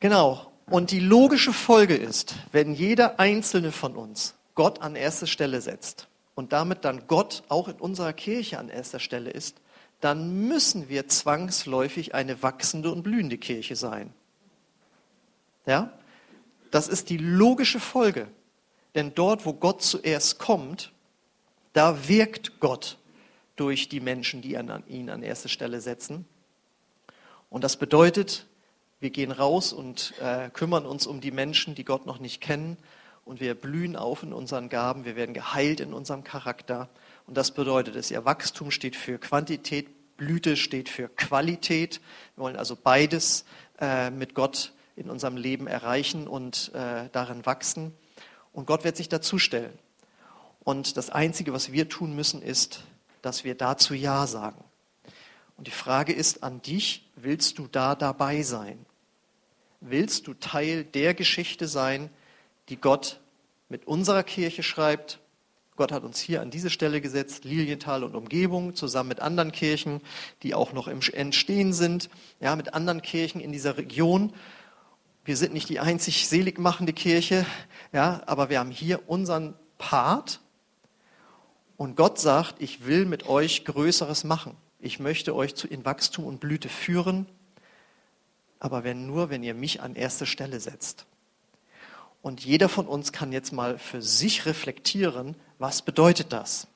Genau. 0.00 0.52
Und 0.66 0.90
die 0.90 1.00
logische 1.00 1.52
Folge 1.52 1.94
ist, 1.94 2.34
wenn 2.52 2.74
jeder 2.74 3.20
einzelne 3.20 3.70
von 3.70 3.94
uns 3.94 4.34
Gott 4.54 4.80
an 4.80 4.96
erste 4.96 5.26
Stelle 5.26 5.60
setzt 5.60 6.08
und 6.34 6.52
damit 6.52 6.84
dann 6.84 7.06
Gott 7.06 7.44
auch 7.48 7.68
in 7.68 7.76
unserer 7.76 8.12
Kirche 8.12 8.58
an 8.58 8.68
erster 8.68 8.98
Stelle 8.98 9.30
ist, 9.30 9.60
dann 10.00 10.48
müssen 10.48 10.88
wir 10.88 11.08
zwangsläufig 11.08 12.14
eine 12.14 12.42
wachsende 12.42 12.90
und 12.90 13.02
blühende 13.02 13.38
Kirche 13.38 13.76
sein. 13.76 14.12
Ja? 15.66 15.92
Das 16.70 16.88
ist 16.88 17.10
die 17.10 17.16
logische 17.16 17.80
Folge. 17.80 18.28
Denn 18.94 19.14
dort, 19.14 19.46
wo 19.46 19.52
Gott 19.52 19.82
zuerst 19.82 20.38
kommt, 20.38 20.92
da 21.76 22.08
wirkt 22.08 22.58
Gott 22.58 22.96
durch 23.56 23.88
die 23.88 24.00
Menschen, 24.00 24.40
die 24.40 24.54
ihn 24.88 25.10
an 25.10 25.22
erste 25.22 25.48
Stelle 25.50 25.80
setzen. 25.82 26.24
Und 27.50 27.64
das 27.64 27.76
bedeutet, 27.76 28.46
wir 28.98 29.10
gehen 29.10 29.30
raus 29.30 29.74
und 29.74 30.14
äh, 30.20 30.48
kümmern 30.50 30.86
uns 30.86 31.06
um 31.06 31.20
die 31.20 31.30
Menschen, 31.30 31.74
die 31.74 31.84
Gott 31.84 32.06
noch 32.06 32.18
nicht 32.18 32.40
kennen 32.40 32.78
und 33.26 33.40
wir 33.40 33.54
blühen 33.54 33.94
auf 33.94 34.22
in 34.22 34.32
unseren 34.32 34.70
Gaben, 34.70 35.04
wir 35.04 35.16
werden 35.16 35.34
geheilt 35.34 35.80
in 35.80 35.92
unserem 35.92 36.24
Charakter. 36.24 36.88
Und 37.26 37.36
das 37.36 37.50
bedeutet 37.50 37.94
es, 37.94 38.10
ihr 38.10 38.24
Wachstum 38.24 38.70
steht 38.70 38.96
für 38.96 39.18
Quantität, 39.18 40.16
Blüte 40.16 40.56
steht 40.56 40.88
für 40.88 41.08
Qualität. 41.08 42.00
Wir 42.36 42.44
wollen 42.44 42.56
also 42.56 42.74
beides 42.74 43.44
äh, 43.80 44.10
mit 44.10 44.34
Gott 44.34 44.72
in 44.96 45.10
unserem 45.10 45.36
Leben 45.36 45.66
erreichen 45.66 46.26
und 46.26 46.72
äh, 46.74 47.10
darin 47.12 47.44
wachsen. 47.44 47.92
Und 48.54 48.66
Gott 48.66 48.84
wird 48.84 48.96
sich 48.96 49.10
dazustellen. 49.10 49.78
Und 50.66 50.96
das 50.96 51.10
Einzige, 51.10 51.52
was 51.52 51.70
wir 51.70 51.88
tun 51.88 52.16
müssen, 52.16 52.42
ist, 52.42 52.82
dass 53.22 53.44
wir 53.44 53.54
dazu 53.54 53.94
Ja 53.94 54.26
sagen. 54.26 54.64
Und 55.56 55.68
die 55.68 55.70
Frage 55.70 56.12
ist 56.12 56.42
an 56.42 56.60
dich, 56.60 57.08
willst 57.14 57.60
du 57.60 57.68
da 57.68 57.94
dabei 57.94 58.42
sein? 58.42 58.84
Willst 59.80 60.26
du 60.26 60.34
Teil 60.34 60.82
der 60.82 61.14
Geschichte 61.14 61.68
sein, 61.68 62.10
die 62.68 62.76
Gott 62.76 63.20
mit 63.68 63.86
unserer 63.86 64.24
Kirche 64.24 64.64
schreibt. 64.64 65.20
Gott 65.76 65.92
hat 65.92 66.02
uns 66.02 66.18
hier 66.18 66.42
an 66.42 66.50
diese 66.50 66.70
Stelle 66.70 67.00
gesetzt, 67.00 67.44
Lilienthal 67.44 68.02
und 68.02 68.16
Umgebung, 68.16 68.74
zusammen 68.74 69.10
mit 69.10 69.20
anderen 69.20 69.52
Kirchen, 69.52 70.00
die 70.42 70.52
auch 70.52 70.72
noch 70.72 70.88
im 70.88 70.98
Entstehen 71.12 71.74
sind, 71.74 72.10
ja, 72.40 72.56
mit 72.56 72.74
anderen 72.74 73.02
Kirchen 73.02 73.40
in 73.40 73.52
dieser 73.52 73.76
Region. 73.76 74.32
Wir 75.24 75.36
sind 75.36 75.54
nicht 75.54 75.68
die 75.68 75.78
einzig 75.78 76.26
selig 76.26 76.58
machende 76.58 76.92
Kirche, 76.92 77.46
ja, 77.92 78.20
aber 78.26 78.50
wir 78.50 78.58
haben 78.58 78.72
hier 78.72 79.08
unseren 79.08 79.54
Part. 79.78 80.40
Und 81.76 81.96
Gott 81.96 82.18
sagt, 82.18 82.56
ich 82.60 82.86
will 82.86 83.04
mit 83.04 83.26
euch 83.28 83.64
Größeres 83.64 84.24
machen. 84.24 84.56
Ich 84.80 84.98
möchte 84.98 85.34
euch 85.34 85.54
zu 85.54 85.66
in 85.66 85.84
Wachstum 85.84 86.24
und 86.24 86.40
Blüte 86.40 86.68
führen, 86.68 87.26
aber 88.60 88.84
wenn 88.84 89.06
nur, 89.06 89.30
wenn 89.30 89.42
ihr 89.42 89.54
mich 89.54 89.82
an 89.82 89.94
erste 89.94 90.26
Stelle 90.26 90.60
setzt. 90.60 91.06
Und 92.22 92.44
jeder 92.44 92.68
von 92.68 92.86
uns 92.86 93.12
kann 93.12 93.32
jetzt 93.32 93.52
mal 93.52 93.78
für 93.78 94.02
sich 94.02 94.46
reflektieren, 94.46 95.36
was 95.58 95.82
bedeutet 95.82 96.32
das? 96.32 96.66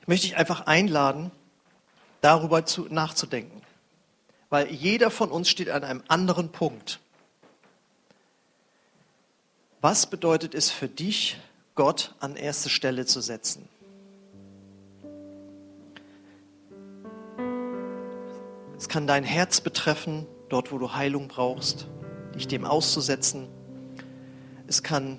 Ich 0.00 0.08
möchte 0.08 0.26
dich 0.26 0.36
einfach 0.36 0.66
einladen, 0.66 1.30
darüber 2.20 2.66
zu, 2.66 2.88
nachzudenken. 2.90 3.62
Weil 4.50 4.70
jeder 4.70 5.10
von 5.10 5.30
uns 5.30 5.48
steht 5.48 5.70
an 5.70 5.84
einem 5.84 6.02
anderen 6.08 6.50
Punkt. 6.50 7.00
Was 9.80 10.06
bedeutet 10.06 10.54
es 10.54 10.70
für 10.70 10.88
dich, 10.88 11.38
Gott 11.74 12.14
an 12.20 12.36
erste 12.36 12.68
Stelle 12.70 13.06
zu 13.06 13.20
setzen? 13.20 13.68
Es 18.76 18.88
kann 18.88 19.06
dein 19.06 19.24
Herz 19.24 19.60
betreffen, 19.60 20.26
dort 20.48 20.72
wo 20.72 20.78
du 20.78 20.94
Heilung 20.94 21.28
brauchst 21.28 21.86
dich 22.34 22.48
dem 22.48 22.64
auszusetzen. 22.64 23.48
Es 24.66 24.82
kann 24.82 25.18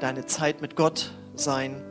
deine 0.00 0.26
Zeit 0.26 0.60
mit 0.60 0.76
Gott 0.76 1.12
sein, 1.34 1.82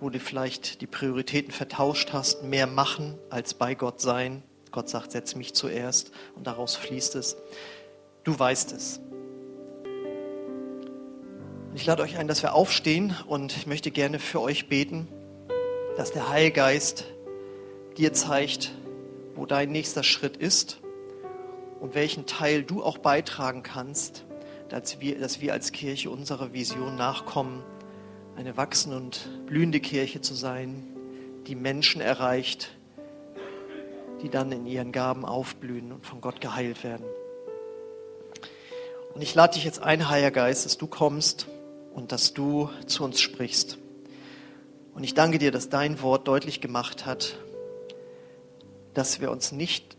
wo 0.00 0.10
du 0.10 0.18
vielleicht 0.18 0.80
die 0.80 0.86
Prioritäten 0.86 1.52
vertauscht 1.52 2.12
hast, 2.12 2.42
mehr 2.42 2.66
machen 2.66 3.18
als 3.30 3.54
bei 3.54 3.74
Gott 3.74 4.00
sein. 4.00 4.42
Gott 4.70 4.88
sagt, 4.88 5.12
setz 5.12 5.34
mich 5.34 5.54
zuerst 5.54 6.12
und 6.34 6.46
daraus 6.46 6.76
fließt 6.76 7.14
es. 7.16 7.36
Du 8.24 8.38
weißt 8.38 8.72
es. 8.72 9.00
Ich 11.74 11.86
lade 11.86 12.02
euch 12.02 12.18
ein, 12.18 12.28
dass 12.28 12.42
wir 12.42 12.54
aufstehen 12.54 13.16
und 13.26 13.56
ich 13.56 13.66
möchte 13.66 13.90
gerne 13.90 14.18
für 14.18 14.42
euch 14.42 14.68
beten, 14.68 15.08
dass 15.96 16.12
der 16.12 16.28
Heilgeist 16.28 17.06
dir 17.96 18.12
zeigt, 18.12 18.72
wo 19.34 19.46
dein 19.46 19.72
nächster 19.72 20.02
Schritt 20.02 20.36
ist 20.36 20.80
und 21.80 21.94
welchen 21.94 22.26
Teil 22.26 22.62
du 22.62 22.84
auch 22.84 22.98
beitragen 22.98 23.62
kannst, 23.62 24.26
dass 24.68 25.00
wir, 25.00 25.18
dass 25.18 25.40
wir 25.40 25.54
als 25.54 25.72
Kirche 25.72 26.10
unserer 26.10 26.52
Vision 26.52 26.94
nachkommen, 26.96 27.62
eine 28.36 28.58
wachsende 28.58 28.98
und 28.98 29.46
blühende 29.46 29.80
Kirche 29.80 30.20
zu 30.20 30.34
sein, 30.34 30.86
die 31.46 31.54
Menschen 31.54 32.02
erreicht, 32.02 32.76
die 34.20 34.28
dann 34.28 34.52
in 34.52 34.66
ihren 34.66 34.92
Gaben 34.92 35.24
aufblühen 35.24 35.90
und 35.90 36.04
von 36.04 36.20
Gott 36.20 36.42
geheilt 36.42 36.84
werden. 36.84 37.06
Und 39.14 39.22
ich 39.22 39.34
lade 39.34 39.54
dich 39.54 39.64
jetzt 39.64 39.82
ein, 39.82 40.10
Heiliger 40.10 40.30
Geist, 40.30 40.66
dass 40.66 40.76
du 40.76 40.86
kommst 40.86 41.46
und 41.94 42.12
dass 42.12 42.34
du 42.34 42.70
zu 42.86 43.04
uns 43.04 43.20
sprichst. 43.20 43.78
Und 44.94 45.04
ich 45.04 45.14
danke 45.14 45.38
dir, 45.38 45.50
dass 45.50 45.68
dein 45.68 46.02
Wort 46.02 46.28
deutlich 46.28 46.60
gemacht 46.60 47.06
hat, 47.06 47.38
dass 48.94 49.20
wir 49.20 49.30
uns 49.30 49.52
nicht 49.52 49.96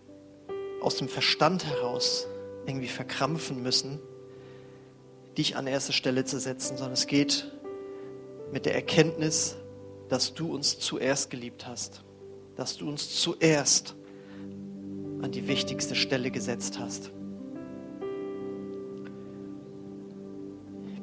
aus 0.81 0.97
dem 0.97 1.07
Verstand 1.07 1.65
heraus 1.65 2.27
irgendwie 2.67 2.87
verkrampfen 2.87 3.61
müssen, 3.63 3.99
dich 5.37 5.55
an 5.55 5.67
erste 5.67 5.93
Stelle 5.93 6.25
zu 6.25 6.39
setzen, 6.39 6.77
sondern 6.77 6.93
es 6.93 7.07
geht 7.07 7.51
mit 8.51 8.65
der 8.65 8.75
Erkenntnis, 8.75 9.55
dass 10.09 10.33
du 10.33 10.53
uns 10.53 10.77
zuerst 10.77 11.29
geliebt 11.31 11.65
hast, 11.65 12.03
dass 12.55 12.77
du 12.77 12.87
uns 12.87 13.19
zuerst 13.19 13.95
an 15.21 15.31
die 15.31 15.47
wichtigste 15.47 15.95
Stelle 15.95 16.29
gesetzt 16.29 16.77
hast. 16.79 17.11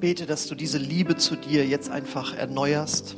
Bete, 0.01 0.27
dass 0.27 0.47
du 0.47 0.55
diese 0.55 0.79
Liebe 0.79 1.17
zu 1.17 1.37
dir 1.37 1.67
jetzt 1.67 1.91
einfach 1.91 2.35
erneuerst 2.35 3.17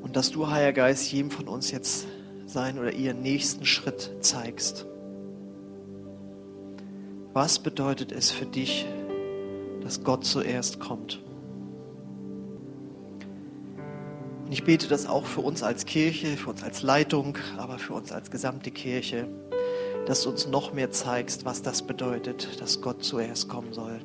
und 0.00 0.16
dass 0.16 0.30
du, 0.30 0.48
Heiliger 0.48 0.72
Geist, 0.72 1.12
jedem 1.12 1.30
von 1.30 1.46
uns 1.48 1.70
jetzt 1.70 2.06
seinen 2.46 2.78
oder 2.78 2.92
ihren 2.92 3.20
nächsten 3.20 3.66
Schritt 3.66 4.10
zeigst. 4.20 4.86
Was 7.34 7.58
bedeutet 7.58 8.10
es 8.10 8.30
für 8.30 8.46
dich, 8.46 8.86
dass 9.82 10.02
Gott 10.02 10.24
zuerst 10.24 10.80
kommt? 10.80 11.22
Und 14.46 14.52
ich 14.52 14.64
bete 14.64 14.88
das 14.88 15.06
auch 15.06 15.26
für 15.26 15.42
uns 15.42 15.62
als 15.62 15.84
Kirche, 15.84 16.38
für 16.38 16.48
uns 16.48 16.62
als 16.62 16.82
Leitung, 16.82 17.36
aber 17.58 17.78
für 17.78 17.92
uns 17.92 18.12
als 18.12 18.30
gesamte 18.30 18.70
Kirche, 18.70 19.28
dass 20.08 20.22
du 20.22 20.30
uns 20.30 20.46
noch 20.46 20.72
mehr 20.72 20.90
zeigst, 20.90 21.44
was 21.44 21.60
das 21.60 21.82
bedeutet, 21.82 22.62
dass 22.62 22.80
Gott 22.80 23.04
zuerst 23.04 23.50
kommen 23.50 23.74
soll. 23.74 24.00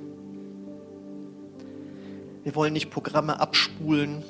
Wir 2.43 2.53
wollen 2.55 2.73
nicht 2.73 2.89
Programme 2.89 3.39
abspulen 3.39 4.21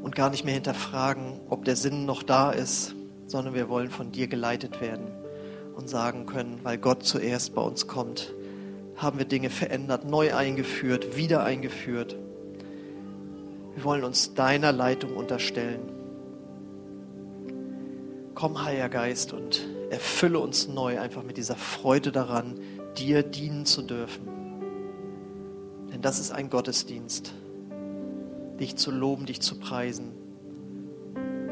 und 0.00 0.14
gar 0.14 0.30
nicht 0.30 0.44
mehr 0.44 0.54
hinterfragen, 0.54 1.40
ob 1.50 1.64
der 1.64 1.74
Sinn 1.74 2.06
noch 2.06 2.22
da 2.22 2.52
ist, 2.52 2.94
sondern 3.26 3.54
wir 3.54 3.68
wollen 3.68 3.90
von 3.90 4.12
dir 4.12 4.28
geleitet 4.28 4.80
werden 4.80 5.08
und 5.74 5.90
sagen 5.90 6.26
können, 6.26 6.60
weil 6.62 6.78
Gott 6.78 7.02
zuerst 7.02 7.52
bei 7.52 7.62
uns 7.62 7.88
kommt, 7.88 8.32
haben 8.94 9.18
wir 9.18 9.26
Dinge 9.26 9.50
verändert, 9.50 10.04
neu 10.04 10.36
eingeführt, 10.36 11.16
wieder 11.16 11.42
eingeführt. 11.42 12.14
Wir 13.74 13.82
wollen 13.82 14.04
uns 14.04 14.34
deiner 14.34 14.70
Leitung 14.70 15.16
unterstellen. 15.16 15.95
Komm, 18.36 18.62
Heiliger 18.62 18.90
Geist, 18.90 19.32
und 19.32 19.66
erfülle 19.90 20.38
uns 20.38 20.68
neu 20.68 21.00
einfach 21.00 21.22
mit 21.22 21.38
dieser 21.38 21.56
Freude 21.56 22.12
daran, 22.12 22.60
dir 22.98 23.22
dienen 23.22 23.64
zu 23.64 23.80
dürfen. 23.80 24.28
Denn 25.90 26.02
das 26.02 26.20
ist 26.20 26.32
ein 26.32 26.50
Gottesdienst, 26.50 27.32
dich 28.60 28.76
zu 28.76 28.90
loben, 28.90 29.24
dich 29.24 29.40
zu 29.40 29.58
preisen, 29.58 30.12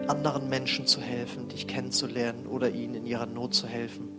anderen 0.09 0.51
Menschen 0.51 0.87
zu 0.87 1.01
helfen, 1.01 1.49
dich 1.49 1.67
kennenzulernen 1.67 2.47
oder 2.47 2.71
ihnen 2.71 2.95
in 2.95 3.07
ihrer 3.07 3.25
Not 3.25 3.55
zu 3.55 3.67
helfen 3.67 4.11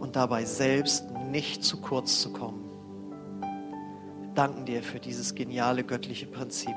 und 0.00 0.16
dabei 0.16 0.46
selbst 0.46 1.04
nicht 1.30 1.62
zu 1.62 1.76
kurz 1.76 2.22
zu 2.22 2.32
kommen 2.32 2.68
danken 4.38 4.66
dir 4.66 4.84
für 4.84 5.00
dieses 5.00 5.34
geniale 5.34 5.82
göttliche 5.82 6.26
Prinzip. 6.26 6.76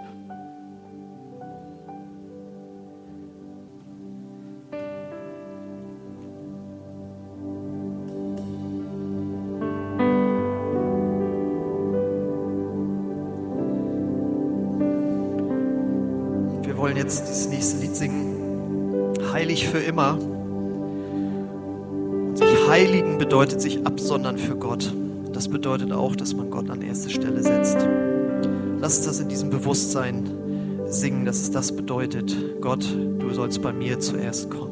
Bedeutet 23.41 23.62
sich 23.62 23.84
absondern 23.88 24.38
für 24.38 24.56
Gott 24.56 24.93
das 25.34 25.47
bedeutet 25.47 25.91
auch, 25.91 26.15
dass 26.15 26.36
man 26.36 26.51
Gott 26.51 26.69
an 26.69 26.84
erste 26.84 27.10
Stelle 27.10 27.41
setzt. 27.41 27.77
Lass 28.80 28.97
uns 28.97 29.06
das 29.08 29.19
in 29.19 29.30
diesem 29.30 29.49
Bewusstsein 29.49 30.30
singen, 30.86 31.25
dass 31.25 31.41
es 31.41 31.49
das 31.49 31.75
bedeutet. 31.75 32.36
Gott, 32.62 32.86
du 33.17 33.34
sollst 33.34 33.60
bei 33.63 33.73
mir 33.73 33.99
zuerst 33.99 34.51
kommen. 34.51 34.70